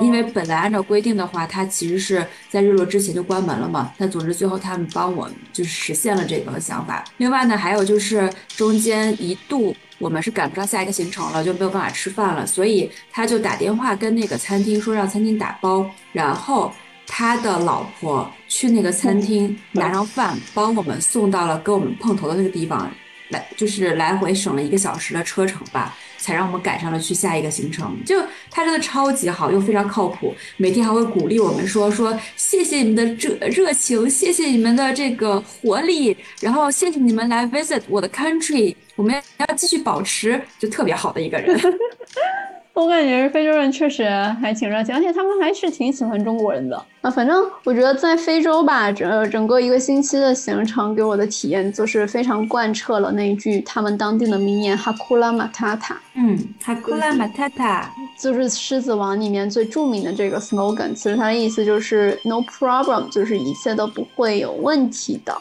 [0.00, 3.92] 因为本来按照规定的话，他其实是在日落之前就关门了嘛。
[3.98, 7.02] 但总之最后他们帮我就是实现了这个想法。
[7.16, 9.74] 另外呢，还有就是中间一度。
[10.02, 16.72] 我们是赶不上下一个行程了，就没有办法吃饭了，所以他就打电话跟那个餐厅说让餐厅打包，然后
[17.06, 22.90] 他的老婆去那个餐厅拿上饭，帮我们送到了跟我们碰头的那个地方，
[23.28, 25.94] 来就是来回省了一个小时的车程吧。
[26.22, 28.16] 才让我们赶上了去下一个行程，就
[28.48, 41.60] 他真的超级好，又非常靠谱，每天还会鼓励我们说说谢谢你们的热热情，谢谢你们的这个活力，然后谢谢你们来 visit 我的 country，我们要继续保持，就特别好的一个人。
[42.74, 44.08] 我感觉非洲人确实
[44.40, 47.10] 还挺热情，而且他们还是挺喜欢中国人的啊。
[47.10, 56.00] 反正我觉得在非洲吧，整整个一个星期的行程给我的体验就是非常贯彻了那一句他们当地的名言哈库拉马塔塔。
[56.14, 60.94] 嗯，哈库拉马塔塔就是《狮子王》里面最著名的这个 slogan。
[60.94, 65.32] 其实它的意思就是 no problem，就是一切都不会有问题的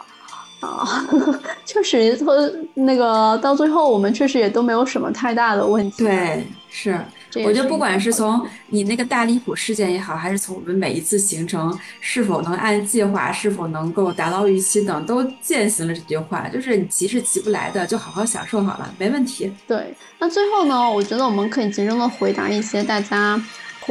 [0.59, 1.07] 啊。
[1.65, 2.19] 确实，
[2.73, 6.03] 那个到最后我们确实也都没有什么太大的问题。
[6.03, 6.99] 对，是。
[7.35, 19.51] 我觉得不管是从你那个大离谱事件也好，还是从我们每一次行程是否能按计划，是否能够达到预期等，都践行了这句话，就是你急是急不来的，就好好享受好了，没问题。
[19.67, 23.41] 对，那最后呢，我觉得我们可以集中的回答一些大家。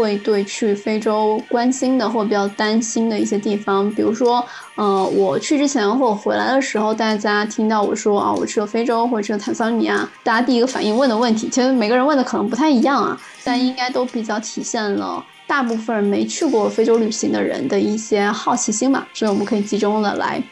[0.01, 4.42] 会对去非洲关心的或比较担心的一些地方，比如说，
[4.76, 20.42] 呃，我去之前或回来的时候，大家听到我说啊，我去了非洲或者去了坦桑尼亚，大家第一个反应问的问题，其实每个人问的可能不太一样啊，但应该都比较体现了大部分没去过非洲旅行的人的一些好奇心嘛，所以我们可以集中的来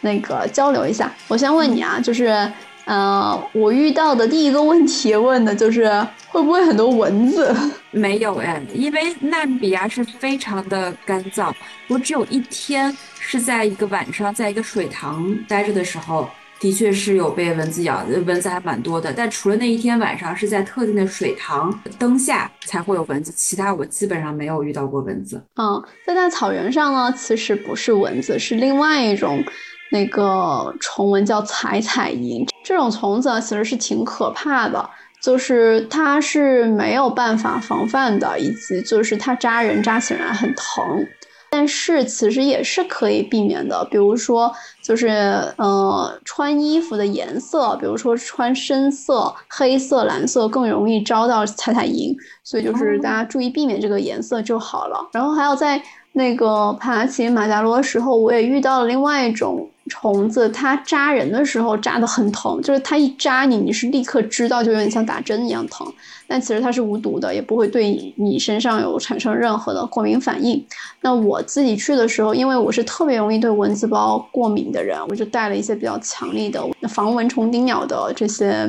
[0.00, 1.12] 那个交流一下。
[1.28, 2.50] 我先问你啊，就是。
[2.86, 5.88] 呃，我遇到的第一个问题问的就是
[6.28, 7.54] 会不会很多蚊子？
[7.90, 11.52] 没有哎，因为纳米比亚是非常的干燥。
[11.88, 16.28] 我只有一天是在一个晚上，在一个水塘待着的时候，
[16.60, 19.12] 的确是有被蚊子咬，蚊子还蛮多的。
[19.12, 25.42] 但除了那一天晚上是在特定的水塘灯下才会有蚊子，其他我基本上没有遇到过蚊子。
[25.56, 29.42] 嗯，在大草原上呢，其实不是蚊子，是另外一种。
[29.90, 34.90] 那个虫蚊叫彩彩蝇，这种虫子其实是挺可怕的，
[35.22, 41.06] 就是它是没有办法防范的，以及就是它扎人扎起来很疼，
[41.50, 45.08] 但是其实也是可以避免的，比如说就是
[45.56, 55.08] 呃穿衣服的颜色，比如说穿深色、黑色、蓝色更容易招到彩彩蝇，所以就是大家注意避免这个颜色就好了。
[55.12, 55.80] 然后还有在
[56.16, 59.68] 那个爬起马加罗的时候，我也遇到了另外一种。
[59.88, 65.86] 虫子它扎人的时候扎的很疼，就是它一扎你，你是立刻知道，就有点像打针一样疼。
[66.26, 70.60] 但其实它是无毒的，也不会对你身上有产生任何的过敏反应。
[71.02, 78.68] 那我自己去的时候，因为我是特别容易对蚊子包过敏的人，我就带了一些比较强力的防蚊虫叮咬的这些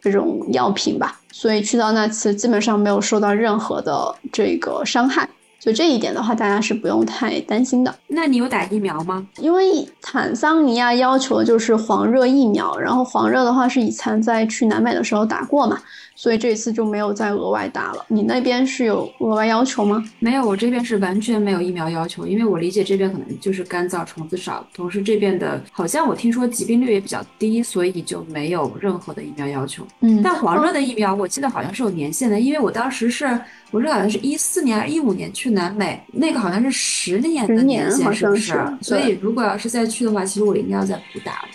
[0.00, 5.28] 这种药品吧，所以去到那次基本上没有受到任何的这个伤害。
[5.60, 7.94] 就这一点的话，大家是不用太担心的。
[8.06, 9.26] 那你有打疫苗吗？
[9.38, 15.78] 因为坦桑尼亚要求的就是黄热疫苗，然后黄热的话是以前在去南美的时候打过嘛。
[16.18, 18.04] 所以这次就没有再额外打了。
[18.08, 20.02] 你那边是有额外要求吗？
[20.18, 29.86] 没有，我这边是完全没有疫苗要求，因为我理解这边可能就是干燥虫子少，同时这边的好像我听说疾病率也比较低，所以就没有任何的疫苗要求。
[30.00, 33.24] 嗯，但黄热的疫苗我记得好像是有年限的，因为我当时是
[33.70, 38.60] 我这好像是一四年还是一五年去南美，那个好像是十年的年限，是不是？
[38.82, 41.48] 所以如果要是再去的话，其实我应该要再补打了。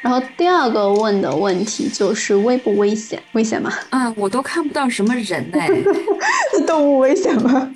[0.00, 3.20] 然后第二个问的问题就是危不危险？
[3.32, 3.72] 危险吗？
[3.90, 5.68] 啊，我都看不到什么人哎，
[6.66, 7.74] 动物危险吗？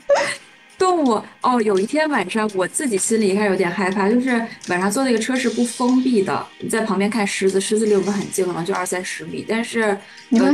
[0.79, 4.31] 动物哦，有一天晚上我自己心里一开始有点害怕，就是
[4.69, 9.45] 晚上坐那个车是不封闭的，你在旁边看狮子，狮子离我们很近，可能就二三十米。
[9.49, 9.97] 但是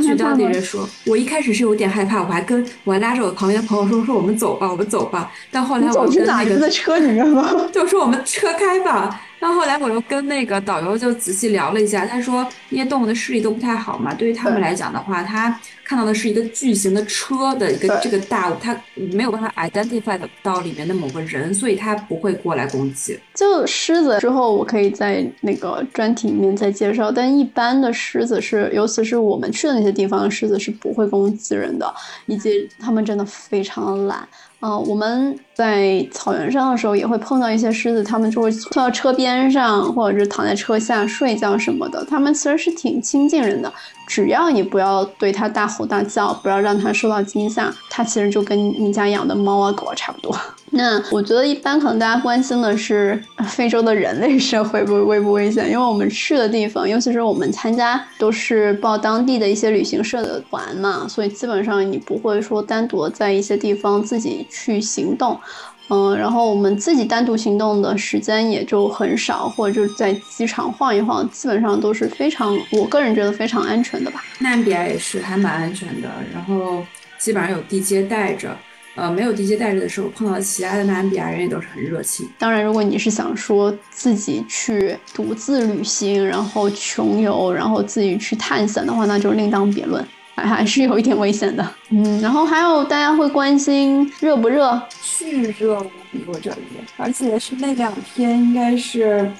[0.02, 5.32] 据当地人说，我一开始是有点害怕，我还跟我还拉着我旁边的朋友说说我们走吧，我们走吧。
[5.50, 7.50] 但后来我跟那个在车里面吗？
[7.72, 9.22] 就说我们车开吧。
[9.40, 23.18] 那后来我又跟那个导游就仔细聊了一下，他说那些动物的视力都不太好嘛，对于他们来讲的话，他看到的是一个巨型的车的一个这个大物，他没有办法 identify 到里面的某个人，所以他不会过来攻击。
[23.34, 31.94] 就狮子之后，我可以在那个专题里面再介绍，但一般的狮子是，尤其是我们去的那些地方狮子是不会攻击人的，
[32.26, 34.28] 以及它们真的非常的懒。
[34.60, 42.06] 嗯，我们在草原上的时候也会碰到一些狮子，它们就会坐到车边上，或者是躺在车下睡觉什么的。
[42.08, 43.72] 它们其实是挺亲近人的，
[44.06, 50.32] 只要你不要对它大吼大叫，不要让它受到惊吓，它其实就跟你家养的猫啊狗啊差不多。
[50.70, 65.40] 那我觉得一般可能大家关心的是非洲的人类社会不危不危险，因为我们去的地方，尤其是我们参加都是报当地的一些旅行社的团嘛，所以基本上你不会说单独在一些地方自己去行动，
[65.88, 74.22] 嗯，然后我们自己单独行动的时间也就很少，或者就是在机场晃一晃，基本上都是非常，我个人觉得非常安全的吧。
[74.38, 76.84] 纳米比亚也是还蛮安全的，然后
[77.18, 78.56] 基本上有地接带着。
[78.94, 82.28] 呃，没有地接带着的时候，碰到其他的纳米比亚人也都是很热情。
[82.36, 90.04] 当然，如果你是想说自己去独自旅行，然后穷游，然后自己去探险的话，那就另当别论，
[90.38, 91.68] 还还是有一点危险的。
[91.90, 94.80] 嗯，然后还有大家会关心热不热？
[95.02, 96.58] 巨热无比，我这里，
[96.96, 99.30] 而且是那两天应该是。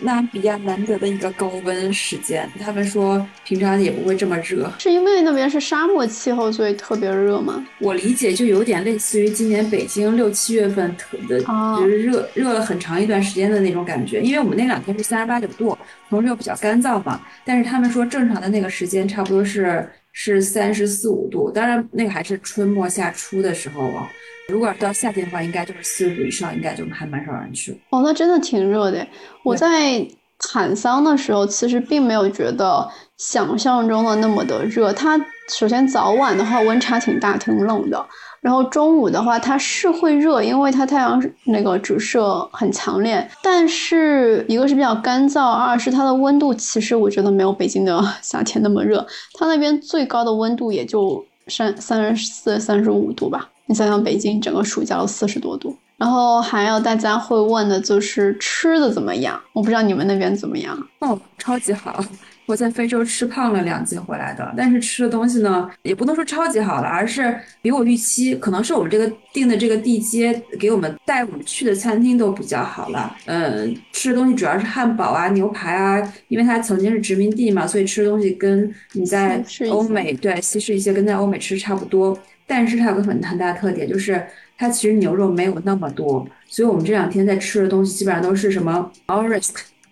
[0.00, 7.66] 那比亚难得的一个高温时间，他们说平常也不会这么热，是因为那边是沙漠气候，所以特别热吗？
[7.80, 14.20] 我理解就有点类似于今年北京六七月份特的，就是热热了很长一段时间的那种感觉。
[14.20, 15.76] 因为我们那两天是三十八九度，
[16.08, 17.20] 同时又比较干燥嘛。
[17.44, 24.08] 但是他们说正常的那个时间差不多是是三十四五度，当然那个还是春末夏初的时候啊。
[24.48, 27.72] 如果到夏天的话，应该就是四十度以上，应该就还蛮少人去。
[27.90, 29.06] 哦，那真的挺热的。
[29.42, 30.06] 我在
[30.38, 34.92] 坦桑的时候，其实并没有觉得想象中的那么的热。
[34.92, 38.06] 它首先早晚的话温差挺大，挺冷的。
[38.44, 43.26] 然后中午的话，它是会热，因为它太阳那个直射很强烈。
[43.42, 49.04] 但是一个是比较干燥，二是它的温度其实我觉得没有北京的 夏天那么热。
[49.38, 53.48] 它那边最高的温度也就三三十四、三十五度吧。
[53.64, 59.40] 你想想，北京整个暑假都四十多度，然后还有大家会问的就是吃的怎么样？
[59.54, 60.78] 我不知道你们那边怎么样？
[60.98, 61.98] 哦，超级好！
[62.46, 73.16] 我在非洲吃胖了两斤回来的，但是吃的东西呢，也不能说超级好了，而是比我预期，可能是我们这个定的这个地接给我们带我们去的餐厅都比较好了。
[73.26, 82.18] 嗯，吃的东西主要是汉堡啊、牛排啊，因为它曾经是殖民地嘛，所以吃的东西跟你在欧美对西式一些跟在欧美吃差不多。
[82.46, 84.22] 但是它有个很很大的特点，就是
[84.58, 88.92] 它其实牛肉没有那么多，所以我们这两天在吃的东西基本上都是什么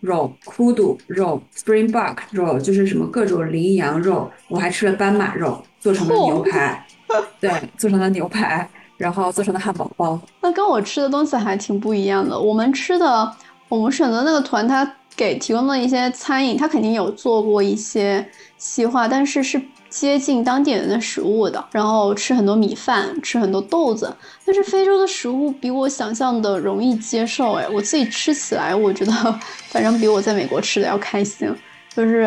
[0.03, 4.31] 肉、kudu 肉、springbok 肉，就是什么各种羚羊肉。
[4.49, 6.85] 我还吃了斑马肉做成了牛排，
[7.41, 10.21] 对，做成了牛排，然后做成了汉堡包。
[10.41, 12.39] 那跟我吃的东西还挺不一样的。
[12.39, 13.33] 我们吃的，
[13.69, 18.29] 我们选择那个团，他给提供的一些餐饮，他肯定有做过一些
[18.59, 19.63] 细化，但是是。
[19.93, 24.11] 接近当地人的食物的，然后吃很多米饭，吃很多豆子。
[24.45, 29.13] 但是非洲的食物比我想象的容易接受，哎，我自己吃起来，我觉得
[29.69, 31.55] 反正比我在美国吃的要开心。
[31.95, 32.27] 就是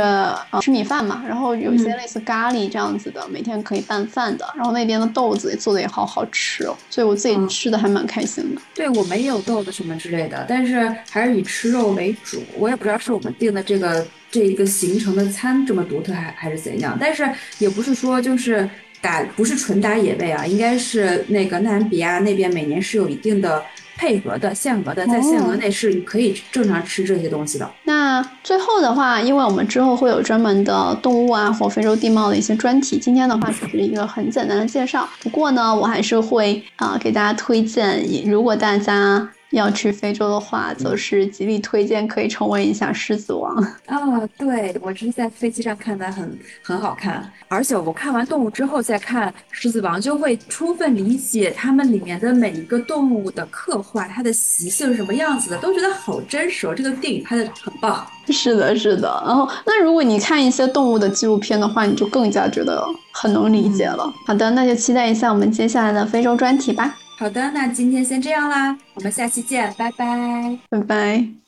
[0.62, 4.46] 吃米饭嘛，然后有一些类似咖喱这样子的，每天可以拌饭的。
[4.56, 8.62] 然后那边的豆子做的也好好吃哦，所以我自己吃的还蛮开心的。
[8.76, 12.44] 对我们也有豆子什么之类的，但是还是以吃肉为主。
[12.58, 16.96] 我也不知道是我们订的这个这一个行程的餐这么独特，还还是怎样。
[17.00, 18.70] 但是也不是说就是
[19.02, 23.64] 打不是纯打野味啊，应该是那个纳米比亚那边每年是有一定的。
[23.96, 27.70] 配合的限额的，在限额内是可以正常吃这些东西的。
[27.84, 35.08] 那最后的话，因为我们之后会有专门的动物啊或非洲地貌的一些专题，今天的话只是一个很简单的介绍。
[35.22, 39.30] 不过呢，我还是会啊给大家推荐，如果大家。
[39.58, 43.56] 要去非洲的话，则是极力推荐可以重温一下《狮子王》
[43.88, 44.30] 啊！
[44.38, 47.32] 对我只是在飞机上看的，很很好看。
[47.48, 56.68] 而且我看完动物之后再看《狮子王》，就会充分理解他们里面的每一个动物的刻画，它的习性是什么样子的，都觉得好真实。
[56.68, 56.76] 哦。
[56.76, 58.06] 这个电影拍的很棒。
[58.28, 59.24] 是的，是的。
[59.26, 64.12] 然后，那如果你看一些动物的纪录片的话，你就更加觉得很能理解了。
[64.26, 66.98] 好的，那就期待一下我们接下来的非洲专题吧。
[67.18, 71.45] 好的，那今天先这样啦，我们下期见，拜拜，拜拜。